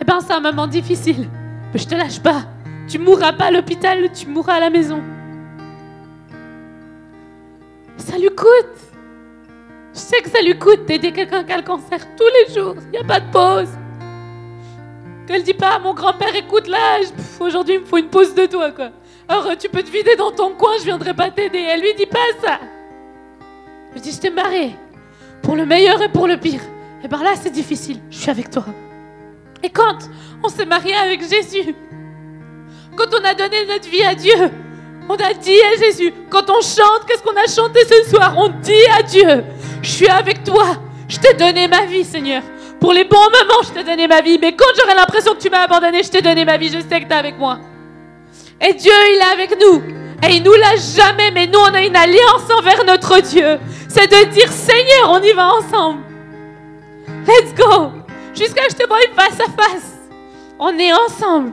[0.01, 1.29] Eh bien, c'est un moment difficile,
[1.73, 2.43] mais je te lâche pas.
[2.87, 5.01] Tu mourras pas à l'hôpital, tu mourras à la maison.
[7.97, 8.77] Ça lui coûte.
[9.93, 12.75] Je sais que ça lui coûte d'aider quelqu'un qui a le cancer tous les jours.
[12.85, 13.69] Il n'y a pas de pause.
[15.29, 16.99] Elle dit pas mon grand-père, écoute là,
[17.39, 18.91] aujourd'hui il me faut une pause de toi quoi.
[19.27, 21.59] Alors tu peux te vider dans ton coin, je viendrai pas t'aider.
[21.59, 22.59] Elle lui dit pas ça.
[23.93, 24.75] Elle dit je t'ai marié
[25.41, 26.61] pour le meilleur et pour le pire.
[27.07, 27.99] Et bien là, c'est difficile.
[28.09, 28.65] Je suis avec toi.
[29.63, 29.97] Et quand
[30.43, 31.73] on s'est marié avec Jésus,
[32.97, 34.35] quand on a donné notre vie à Dieu,
[35.07, 38.33] on a dit à Jésus, quand on chante, qu'est-ce qu'on a chanté ce soir?
[38.37, 39.45] On dit à Dieu,
[39.81, 40.65] je suis avec toi.
[41.07, 42.43] Je t'ai donné ma vie, Seigneur.
[42.77, 44.37] Pour les bons moments, je t'ai donné ma vie.
[44.37, 46.67] Mais quand j'aurai l'impression que tu m'as abandonné, je t'ai donné ma vie.
[46.67, 47.59] Je sais que tu es avec moi.
[48.59, 49.81] Et Dieu, il est avec nous.
[50.27, 53.59] Et il nous lâche jamais, mais nous, on a une alliance envers notre Dieu.
[53.87, 56.06] C'est de dire, Seigneur, on y va ensemble.
[57.27, 57.91] Let's go.
[58.33, 59.97] Jusqu'à que je te voie face à face.
[60.59, 61.51] On est ensemble.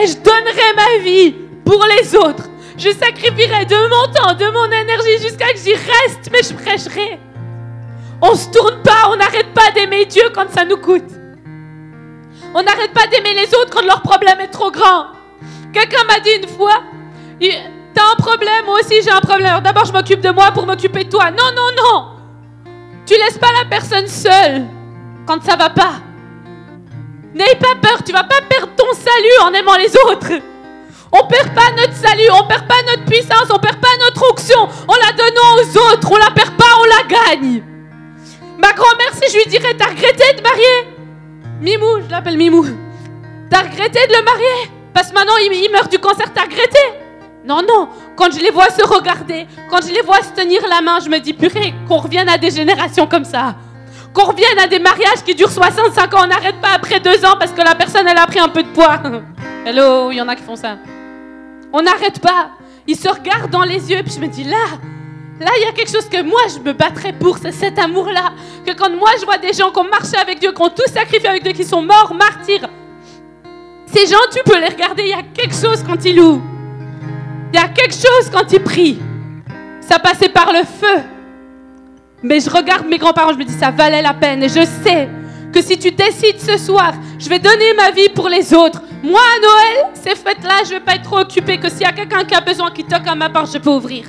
[0.00, 1.34] Et je donnerai ma vie
[1.64, 2.44] pour les autres.
[2.76, 7.18] Je sacrifierai de mon temps, de mon énergie jusqu'à que j'y reste, mais je prêcherai.
[8.22, 11.10] On se tourne pas, on n'arrête pas d'aimer Dieu quand ça nous coûte.
[12.54, 15.06] On n'arrête pas d'aimer les autres quand leur problème est trop grand.
[15.72, 16.82] Quelqu'un m'a dit une fois,
[17.40, 19.60] T'as un problème, moi aussi j'ai un problème.
[19.60, 21.30] D'abord, je m'occupe de moi pour m'occuper de toi.
[21.32, 22.17] Non, non, non.
[23.08, 24.66] Tu laisses pas la personne seule
[25.26, 25.94] quand ça va pas.
[27.34, 30.42] N'aie pas peur, tu vas pas perdre ton salut en aimant les autres.
[31.10, 34.68] On perd pas notre salut, on perd pas notre puissance, on perd pas notre onction.
[34.86, 37.62] On la donne aux autres, on la perd pas, on la gagne.
[38.58, 40.94] Ma grand-mère, si je lui dirais, t'as regretté de marier?
[41.62, 42.66] Mimou, je l'appelle Mimou.
[43.48, 44.70] T'as regretté de le marier?
[44.92, 46.78] Parce que maintenant il, meurt du cancer, t'as regretté?
[47.48, 47.88] Non, non.
[48.14, 51.08] Quand je les vois se regarder, quand je les vois se tenir la main, je
[51.08, 53.54] me dis, purée, qu'on revienne à des générations comme ça.
[54.12, 57.36] Qu'on revienne à des mariages qui durent 65 ans, on n'arrête pas après deux ans
[57.38, 59.00] parce que la personne, elle a pris un peu de poids.
[59.64, 60.76] Hello, il y en a qui font ça.
[61.72, 62.50] On n'arrête pas.
[62.86, 64.78] Ils se regardent dans les yeux, puis je me dis, là,
[65.40, 68.32] Là, il y a quelque chose que moi, je me battrais pour, c'est cet amour-là.
[68.66, 70.90] Que quand moi, je vois des gens qui ont marché avec Dieu, qui ont tout
[70.92, 72.68] sacrifié avec Dieu, qui sont morts, martyrs,
[73.86, 76.42] ces gens, tu peux les regarder, il y a quelque chose quand ils louent.
[77.52, 78.98] Il y a quelque chose quand ils prient.
[79.80, 81.02] Ça passait par le feu.
[82.22, 84.42] Mais je regarde mes grands-parents, je me dis, ça valait la peine.
[84.42, 85.08] Et je sais
[85.52, 88.82] que si tu décides ce soir, je vais donner ma vie pour les autres.
[89.02, 91.58] Moi, à Noël, ces fêtes-là, je ne vais pas être trop occupée.
[91.58, 93.70] Que s'il y a quelqu'un qui a besoin, qui toque à ma porte, je peux
[93.70, 94.04] ouvrir.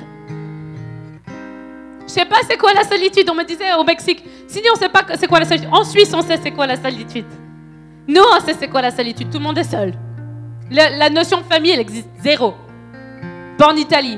[2.10, 3.30] Je sais pas c'est quoi la solitude.
[3.30, 5.70] On me disait au Mexique, si on sait pas c'est quoi la solitude.
[5.72, 7.26] En Suisse, on sait c'est quoi la solitude.
[8.08, 9.30] Nous, on sait c'est quoi la solitude.
[9.30, 9.94] Tout le monde est seul.
[10.72, 12.56] La, notion de famille, elle existe zéro.
[13.62, 14.18] En Italie.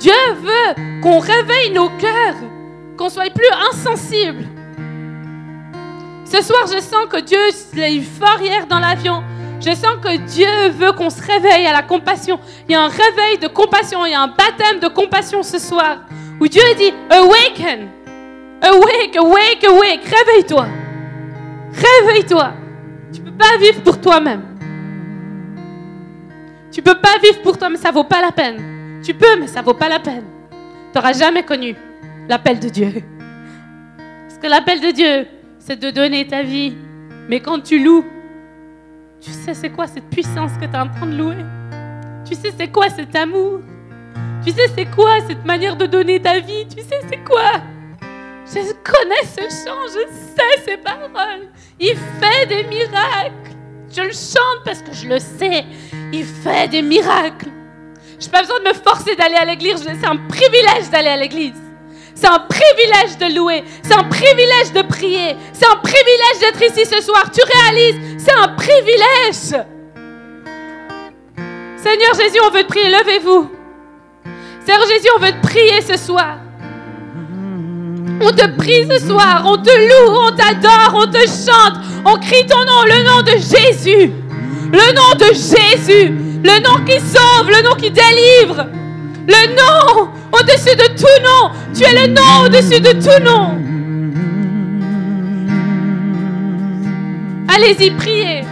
[0.00, 0.12] Dieu
[0.42, 2.34] veut qu'on réveille nos cœurs,
[2.98, 4.44] qu'on soit plus insensibles.
[6.24, 7.38] Ce soir, je sens que Dieu,
[7.76, 9.22] l'a eu fort hier dans l'avion.
[9.60, 12.40] Je sens que Dieu veut qu'on se réveille à la compassion.
[12.68, 15.60] Il y a un réveil de compassion, il y a un baptême de compassion ce
[15.60, 15.98] soir.
[16.40, 17.88] Où Dieu dit, awaken,
[18.62, 20.66] awake, awake, awake, réveille-toi.
[21.72, 22.52] Réveille-toi.
[23.14, 24.51] Tu ne peux pas vivre pour toi-même.
[26.72, 29.00] Tu peux pas vivre pour toi, mais ça vaut pas la peine.
[29.04, 30.24] Tu peux, mais ça vaut pas la peine.
[30.50, 31.76] Tu n'auras jamais connu
[32.28, 32.92] l'appel de Dieu.
[34.26, 35.26] Parce que l'appel de Dieu,
[35.58, 36.74] c'est de donner ta vie.
[37.28, 38.06] Mais quand tu loues,
[39.20, 41.44] tu sais c'est quoi cette puissance que tu es en train de louer
[42.24, 43.60] Tu sais c'est quoi cet amour
[44.44, 47.52] Tu sais c'est quoi cette manière de donner ta vie Tu sais c'est quoi
[48.46, 51.48] Je connais ce chant, je sais ces paroles.
[51.78, 53.51] Il fait des miracles.
[53.94, 55.64] Je le chante parce que je le sais.
[56.12, 57.50] Il fait des miracles.
[58.18, 59.84] Je n'ai pas besoin de me forcer d'aller à l'église.
[59.84, 61.60] C'est un privilège d'aller à l'église.
[62.14, 63.64] C'est un privilège de louer.
[63.82, 65.36] C'est un privilège de prier.
[65.52, 67.30] C'est un privilège d'être ici ce soir.
[67.30, 69.62] Tu réalises, c'est un privilège.
[71.76, 72.88] Seigneur Jésus, on veut te prier.
[72.88, 73.50] Levez-vous.
[74.64, 76.38] Seigneur Jésus, on veut te prier ce soir.
[78.24, 82.46] On te prie ce soir, on te loue, on t'adore, on te chante, on crie
[82.46, 84.12] ton nom, le nom de Jésus.
[84.72, 86.12] Le nom de Jésus.
[86.44, 88.66] Le nom qui sauve, le nom qui délivre.
[89.26, 91.50] Le nom au-dessus de tout nom.
[91.74, 93.58] Tu es le nom au-dessus de tout nom.
[97.48, 98.44] Allez-y, priez.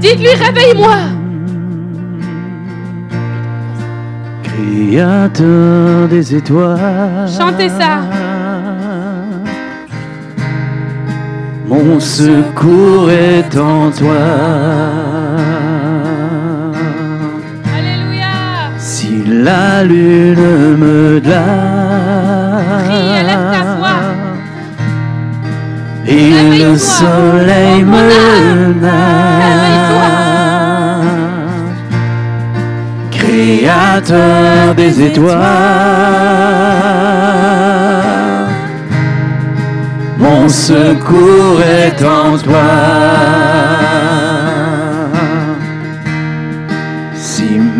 [0.00, 0.96] Dites-lui, réveille-moi.
[4.60, 7.28] Créateur des étoiles.
[7.28, 8.00] Chantez ça.
[11.66, 14.16] Mon secours est en toi.
[19.30, 21.40] la lune me glace.
[26.06, 30.29] Et le soleil me nage.
[33.30, 35.38] Créateur des étoiles.
[40.18, 43.70] Mon secours est en toi.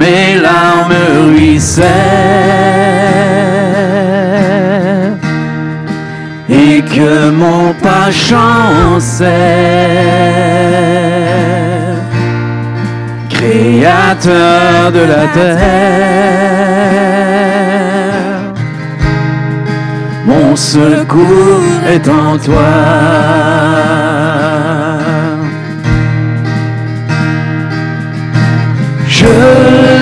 [0.00, 0.94] mes larmes
[1.28, 1.88] ruissellent
[6.48, 9.30] et que mon pas chancelle,
[13.60, 15.60] créateur de la terre,
[20.26, 22.70] mon secours est en toi.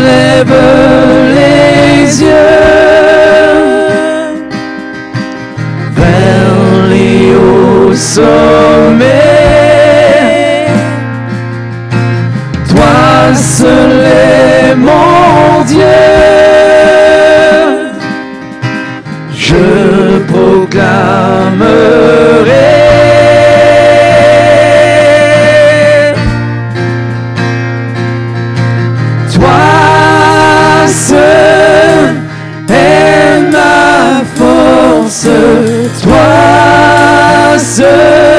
[0.08, 0.58] lève
[1.38, 2.28] les yeux
[5.96, 9.37] vers les hauts sommets.
[13.34, 15.84] seul est mon Dieu.
[19.34, 20.78] Je proclamerai.
[29.34, 29.48] Toi
[30.86, 32.16] seul
[32.68, 35.28] est ma force.
[36.02, 38.37] Toi seul.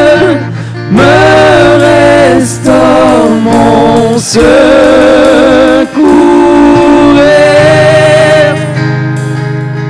[4.19, 4.43] Secours
[7.21, 8.53] est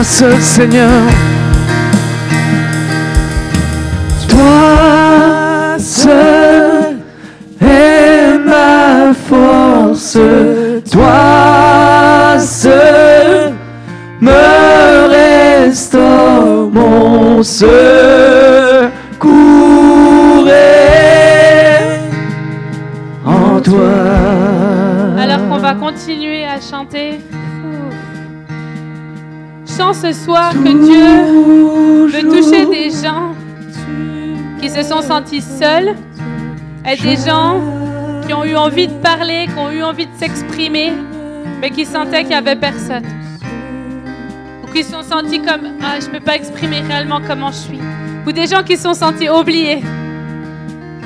[0.00, 0.88] Seigneur,
[4.28, 6.98] toi seul
[7.60, 10.16] est ma force,
[30.00, 33.34] ce soir que Dieu veut toucher des gens
[34.60, 35.94] qui se sont sentis seuls
[36.88, 37.60] et des gens
[38.24, 40.92] qui ont eu envie de parler, qui ont eu envie de s'exprimer,
[41.60, 43.02] mais qui sentaient qu'il n'y avait personne.
[44.62, 47.56] Ou qui se sont sentis comme Ah, je ne peux pas exprimer réellement comment je
[47.56, 47.80] suis.
[48.24, 49.82] Ou des gens qui se sont sentis oubliés.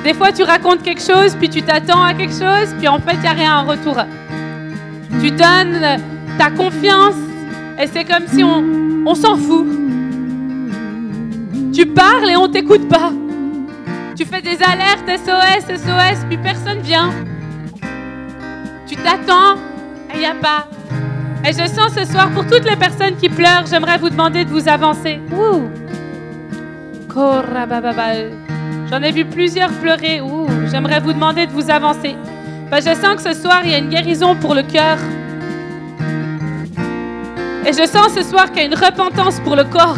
[0.03, 3.15] Des fois, tu racontes quelque chose, puis tu t'attends à quelque chose, puis en fait,
[3.15, 3.95] il n'y a rien en retour.
[5.21, 5.97] Tu donnes
[6.37, 7.15] ta confiance,
[7.81, 8.63] et c'est comme si on,
[9.05, 9.65] on s'en fout.
[11.73, 13.11] Tu parles et on t'écoute pas.
[14.15, 17.09] Tu fais des alertes SOS, SOS, puis personne vient.
[18.87, 19.55] Tu t'attends
[20.11, 20.67] et il n'y a pas.
[21.45, 24.49] Et je sens ce soir, pour toutes les personnes qui pleurent, j'aimerais vous demander de
[24.49, 25.19] vous avancer.
[28.89, 30.21] J'en ai vu plusieurs pleurer.
[30.71, 32.15] J'aimerais vous demander de vous avancer.
[32.71, 34.97] Je sens que ce soir, il y a une guérison pour le cœur.
[37.65, 39.97] Et je sens ce soir qu'il y a une repentance pour le corps.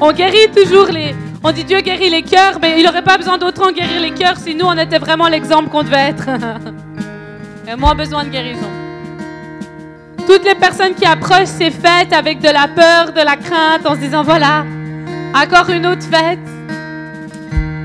[0.00, 1.14] On guérit toujours les...
[1.44, 4.36] On dit Dieu guérit les cœurs, mais il n'aurait pas besoin d'autant guérir les cœurs
[4.36, 6.28] si nous, on était vraiment l'exemple qu'on devait être.
[7.64, 8.68] Il y a moins besoin de guérison.
[10.26, 13.94] Toutes les personnes qui approchent ces fêtes avec de la peur, de la crainte, en
[13.94, 14.64] se disant, voilà,
[15.34, 16.38] encore une autre fête.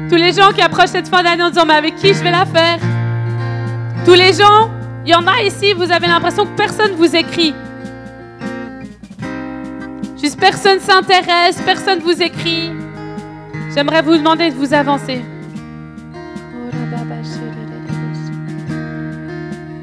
[0.09, 2.31] Tous les gens qui approchent cette fin d'année en disant, mais avec qui je vais
[2.31, 2.79] la faire?
[4.05, 4.69] Tous les gens,
[5.05, 7.53] il y en a ici, vous avez l'impression que personne vous écrit.
[10.27, 12.69] Juste personne s'intéresse, personne vous écrit.
[13.73, 15.21] J'aimerais vous demander de vous avancer.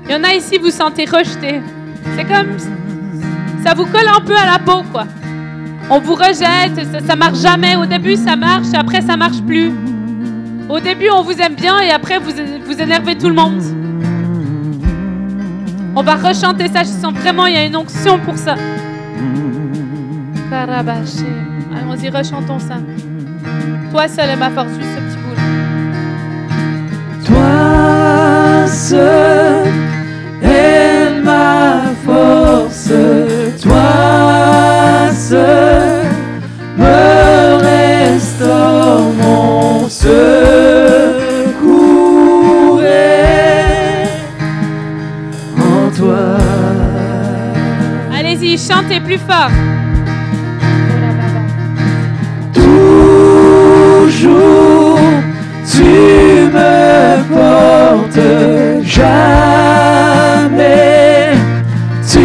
[0.05, 1.63] Il y en a ici, vous sentez rejeté.
[2.15, 2.59] C'est comme.
[3.65, 5.07] Ça vous colle un peu à la peau, quoi.
[5.89, 7.77] On vous rejette, ça, ça marche jamais.
[7.77, 9.73] Au début, ça marche, après, ça marche plus.
[10.69, 12.33] Au début, on vous aime bien et après, vous,
[12.67, 13.63] vous énervez tout le monde.
[15.97, 16.83] On va rechanter ça.
[16.83, 18.57] Je sens vraiment, il y a une onction pour ça.
[20.57, 22.77] Allons-y, rechantons ça.
[23.91, 25.43] Toi seul est ma force, juste ce petit bout-là.
[27.25, 29.67] Toi seul
[30.43, 32.93] est ma force,
[33.63, 36.07] toi seul
[36.79, 40.15] me restaure mon secours
[45.59, 46.39] en toi.
[48.17, 49.51] Allez-y, chantez plus fort.
[54.05, 54.99] Toujours
[55.67, 55.83] tu
[56.53, 58.21] me portes
[58.83, 60.03] jamais.
[62.07, 62.21] Tu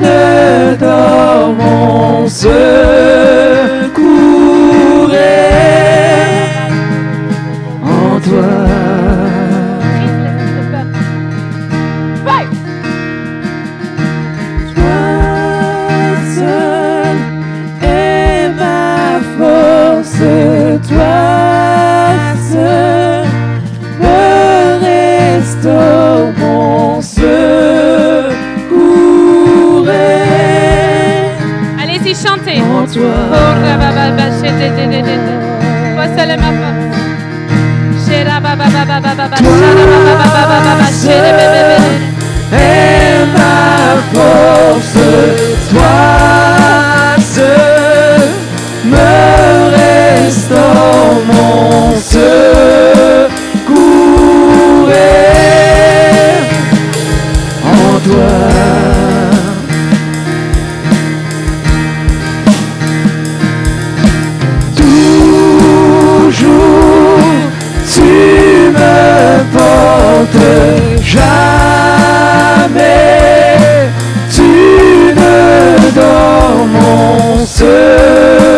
[0.00, 3.11] ne dors mon secours
[42.52, 45.41] and I'm closer.
[71.12, 72.70] Jamais.
[74.30, 78.51] Tu ne dors mon secours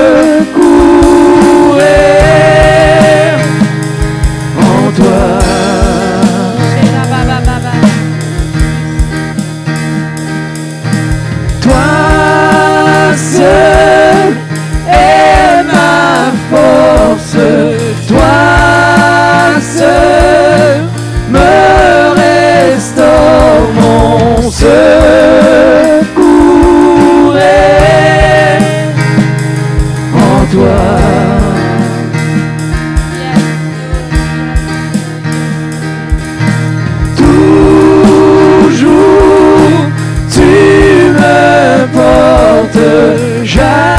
[43.45, 43.91] jamais.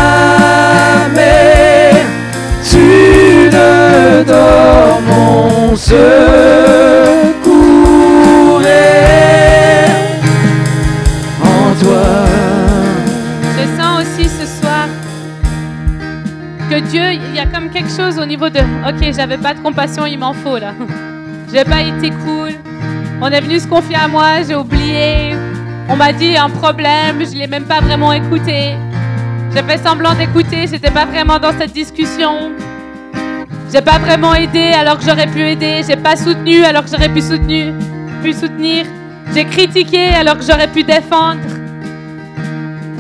[2.70, 2.78] Tu
[3.52, 5.96] ne dors mon secours
[11.42, 12.26] en toi.
[13.58, 14.88] Je sens aussi ce soir
[16.70, 19.60] que Dieu, il y a comme quelque chose au niveau de OK, j'avais pas de
[19.60, 20.74] compassion, il m'en faut là.
[21.54, 22.52] J'ai pas été cool.
[23.22, 25.35] On est venu se confier à moi, j'ai oublié.
[25.88, 28.76] On m'a dit un problème, je l'ai même pas vraiment écouté.
[29.54, 32.52] J'ai fait semblant d'écouter, j'étais pas vraiment dans cette discussion.
[33.72, 35.82] J'ai pas vraiment aidé alors que j'aurais pu aider.
[35.88, 37.74] J'ai pas soutenu alors que j'aurais pu soutenir.
[38.24, 38.86] Pu soutenir.
[39.34, 41.42] J'ai critiqué alors que j'aurais pu défendre.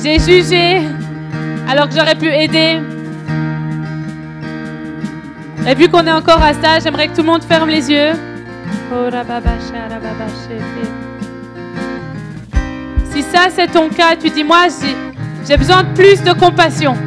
[0.02, 0.82] J'ai jugé
[1.68, 2.80] alors que j'aurais pu aider.
[5.68, 8.14] Et vu qu'on est encore à ça, j'aimerais que tout le monde ferme les yeux.
[13.16, 14.66] Si ça c'est ton cas, tu dis moi
[15.48, 16.98] j'ai- besoin de plus de compassion.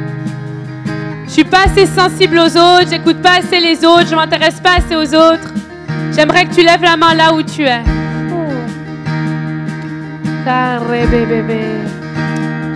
[1.26, 4.76] Je suis pas assez sensible aux autres, j'écoute pas assez les autres, je m'intéresse pas
[4.78, 5.52] assez aux autres.
[6.12, 7.82] J'aimerais que tu lèves la main là où tu es.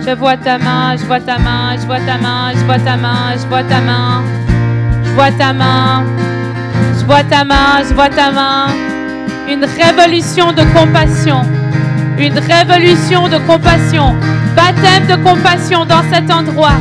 [0.05, 2.97] Je vois ta main, je vois ta main, je vois ta main, je vois ta
[2.97, 4.21] main, je vois ta main.
[5.05, 6.03] Je vois ta main.
[6.99, 8.67] Je vois ta main, je vois ta main.
[9.49, 11.41] Une révolution de compassion.
[12.17, 14.15] Une révolution de compassion.
[14.55, 16.77] Baptême de compassion dans cet endroit.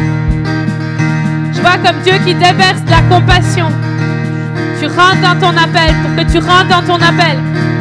[1.52, 3.66] Je vois comme Dieu qui déverse la compassion.
[4.78, 7.38] Tu rentres dans ton appel pour que tu rentres dans ton appel.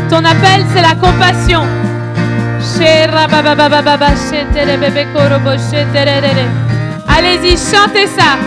[0.10, 1.62] Ton appel, c'est la compassion.
[7.08, 8.38] Allez-y, chantez ça.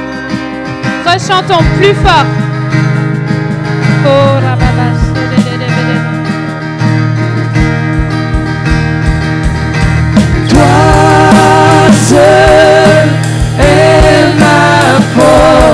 [1.05, 2.25] Rechantons plus fort.
[12.15, 12.45] Toi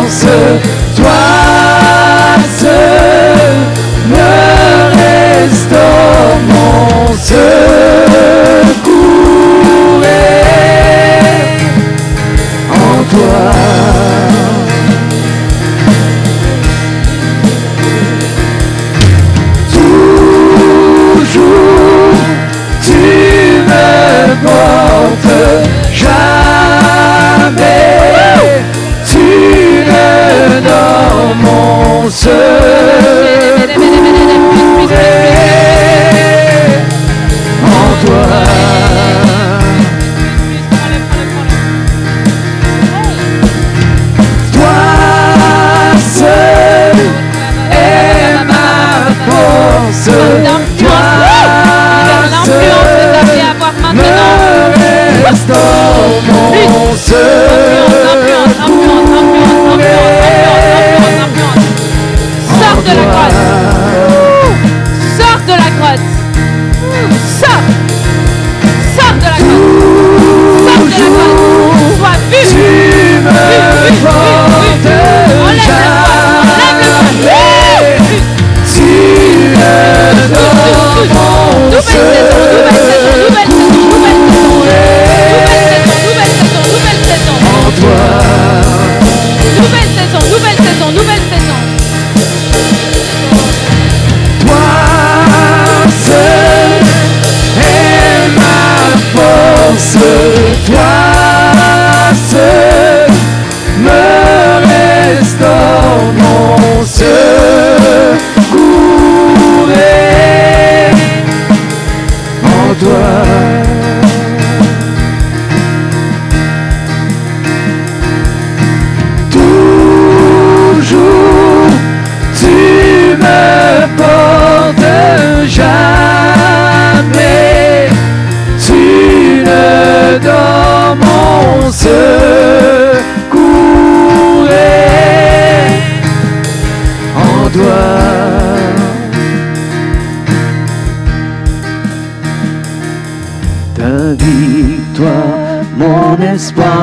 [0.08, 0.79] seul est ma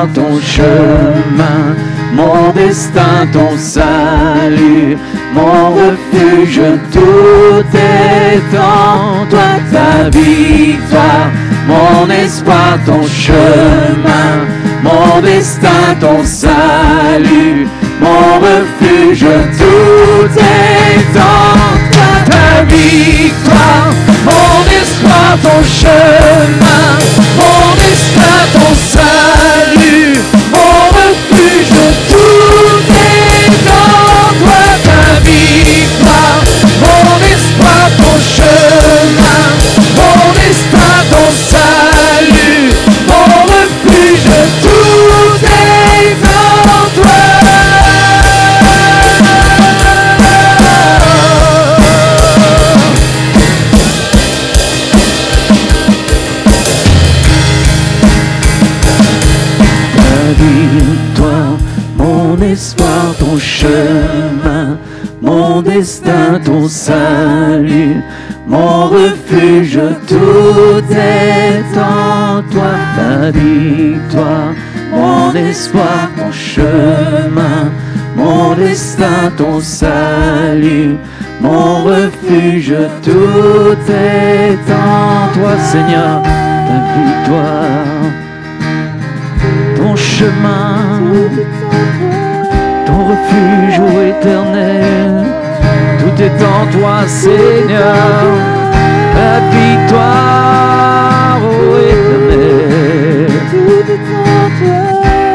[0.06, 1.74] ton chemin,
[2.12, 4.96] mon destin, ton salut,
[5.34, 6.60] mon refuge,
[6.92, 9.50] tout est en toi.
[9.72, 11.30] Ta victoire,
[11.66, 14.46] mon espoir, ton chemin,
[14.82, 17.66] mon destin, ton salut,
[18.00, 19.26] mon refuge,
[19.58, 21.58] tout est en
[21.92, 22.12] toi.
[22.30, 23.90] Ta victoire,
[24.24, 26.97] mon espoir, ton chemin,
[66.68, 67.96] salut,
[68.46, 72.72] mon refuge, tout est en toi.
[72.96, 74.52] Ta victoire,
[74.92, 77.70] mon espoir, ton chemin,
[78.16, 80.96] mon destin, ton salut,
[81.40, 86.22] mon refuge, tout est en toi, Seigneur.
[86.22, 87.88] Ta victoire
[89.78, 91.00] ton chemin,
[92.86, 95.17] ton refuge éternel,
[96.20, 98.26] est en toi Seigneur,
[99.14, 101.46] ta victoire ô
[101.78, 103.30] éternel.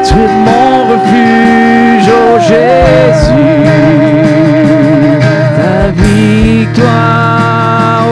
[0.04, 2.10] Tu es mon refuge ô
[2.40, 3.58] Jésus,
[5.58, 8.10] ta victoire ô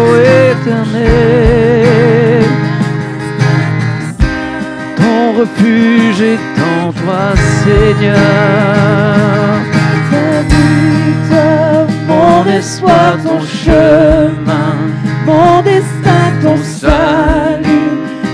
[0.50, 2.44] éternel.
[4.96, 7.24] Ton refuge est en toi,
[7.64, 9.41] Seigneur.
[12.52, 14.76] Mon espoir, ton chemin,
[15.24, 17.92] mon destin, ton salut,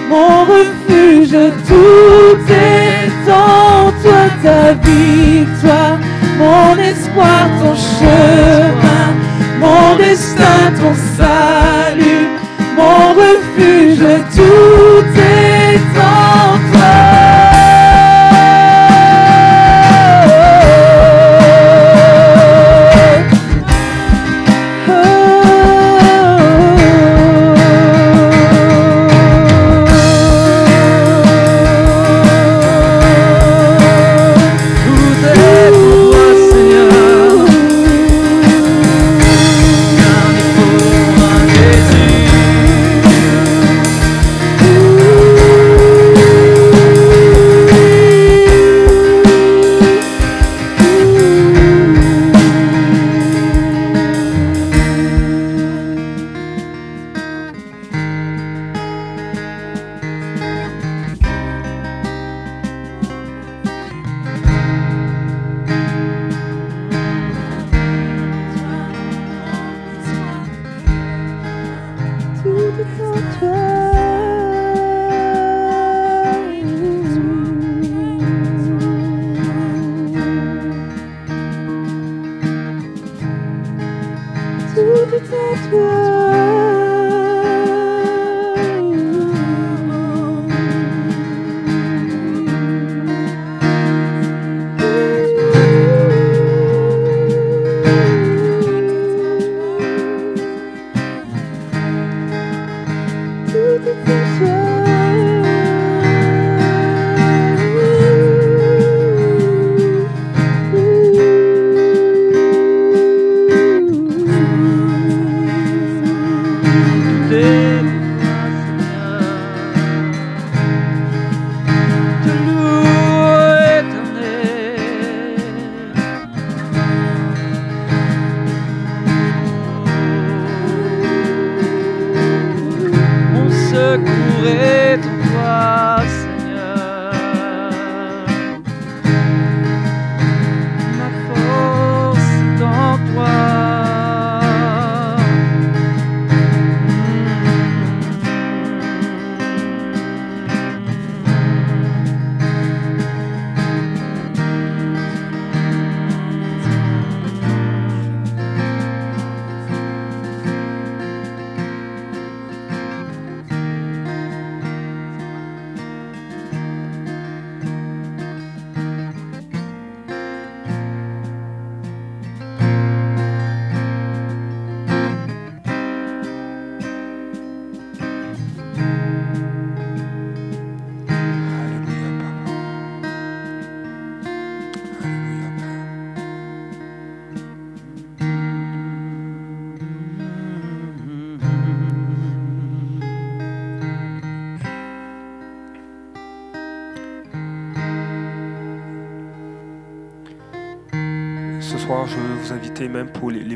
[0.09, 1.37] mon refuge,
[1.69, 4.25] tout est en toi.
[4.43, 5.99] Ta victoire,
[6.37, 9.09] mon espoir, ton chemin,
[9.61, 12.29] mon destin, ton salut,
[12.77, 14.05] mon refuge,
[14.35, 16.48] tout est en Tout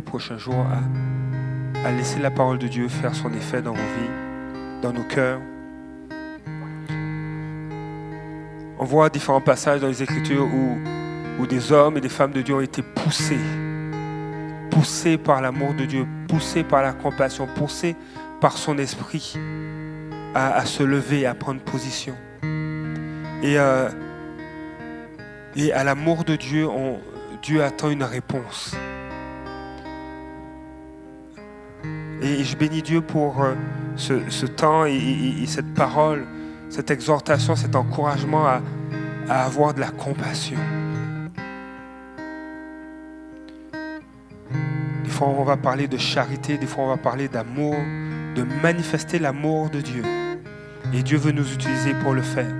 [0.03, 0.66] prochains jours
[1.84, 5.40] à, laisser la parole de Dieu faire son effet dans vos vies, dans nos cœurs.
[8.78, 12.55] On voit différents passages dans les Écritures où, des hommes et des femmes de Dieu
[12.55, 13.40] ont été poussés,
[14.70, 17.96] poussés par l'amour de Dieu, poussés par la compassion, poussés
[18.40, 19.36] par son esprit
[20.34, 22.14] à, se lever, à prendre position.
[23.42, 23.88] Et, euh,
[25.74, 26.68] à l'amour de Dieu,
[27.42, 28.76] Dieu attend une réponse.
[32.23, 33.55] Et je bénis Dieu pour euh,
[33.97, 36.25] ce, temps et, et- et cette parole,
[36.70, 38.61] cette exhortation, cet encouragement à,
[39.29, 40.59] à avoir de la compassion.
[45.05, 47.75] Des fois, on va parler de charité, des fois, on va parler d'amour,
[48.37, 50.03] de manifester l'amour de Dieu.
[50.95, 52.51] Et Dieu veut nous utiliser pour le faire.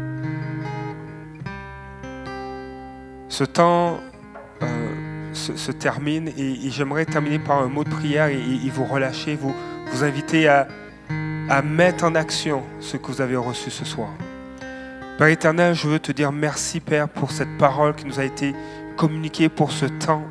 [3.29, 3.99] Ce temps
[4.63, 4.92] euh,
[5.43, 9.55] se, termine et, j'aimerais terminer par un mot de prière et, vous relâcher, vous,
[9.93, 10.69] vous inviter à,
[11.49, 14.11] à mettre en action ce que vous avez reçu ce soir.
[15.19, 18.55] Père éternel, je veux te dire merci Père pour cette parole qui nous a été
[18.97, 20.25] communiquée pour ce temps.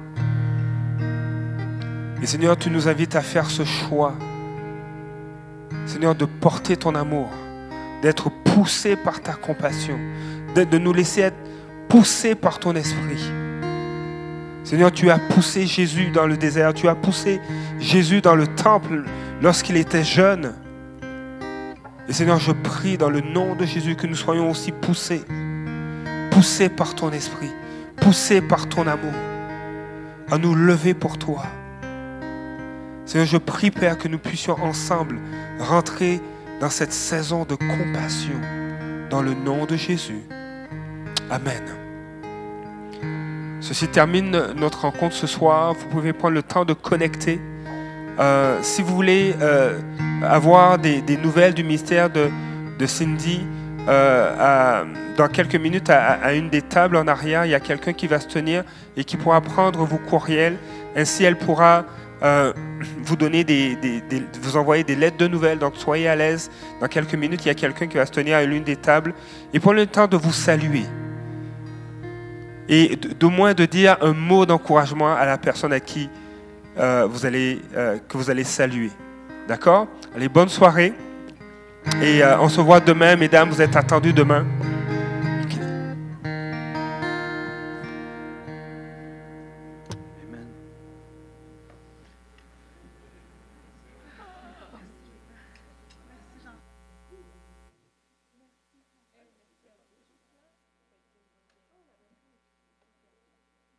[2.22, 4.14] Et Seigneur, tu nous invites à faire ce choix.
[5.86, 7.30] Seigneur, de porter ton amour,
[8.02, 10.00] d'être poussé par ta compassion,
[10.56, 11.38] de, de nous laisser être
[11.90, 13.32] poussés par ton esprit.
[14.64, 17.42] Seigneur, tu as poussé Jésus dans le désert, tu as poussé
[17.80, 19.04] Jésus dans le temple
[19.42, 20.54] lorsqu'il était jeune.
[22.08, 25.24] Et Seigneur, je prie dans le nom de Jésus que nous soyons aussi poussés,
[26.30, 27.50] poussés par ton esprit,
[27.98, 29.14] poussés par ton amour,
[30.30, 31.44] à nous lever pour toi.
[33.06, 35.20] Seigneur, je prie, Père, que nous puissions ensemble
[35.60, 36.22] rentrer
[36.60, 38.40] dans cette saison de compassion,
[39.10, 40.22] dans le nom de Jésus.
[41.30, 41.81] Amen.
[43.62, 45.76] Ceci termine notre rencontre ce soir.
[45.76, 47.40] Vous pouvez prendre le temps de connecter.
[48.20, 49.78] Euh, si vous voulez euh,
[50.24, 52.30] avoir des, nouvelles du ministère de,
[52.88, 53.42] Cindy,
[53.88, 54.84] euh,
[55.16, 58.20] dans quelques minutes, à, une des tables en arrière, il y a quelqu'un qui va
[58.20, 58.64] se tenir
[58.98, 60.58] et qui pourra prendre vos courriels.
[60.96, 61.86] Ainsi, elle pourra
[63.04, 63.78] vous donner des,
[64.42, 65.60] vous envoyer des lettres de nouvelles.
[65.60, 66.50] Donc, soyez à l'aise.
[66.80, 69.14] Dans quelques minutes, il y a quelqu'un qui va se tenir à l'une des tables
[69.54, 70.86] et prenez le temps de vous saluer
[72.72, 76.10] et d'au moins de dire un mot d'encouragement à la personne à qui
[76.80, 78.90] euh, vous allez, euh, que vous allez saluer.
[79.48, 79.88] D'accord?
[80.16, 80.94] Allez, bonne soirée.
[82.02, 84.46] Et euh, on se voit demain, mesdames, vous êtes attendus demain.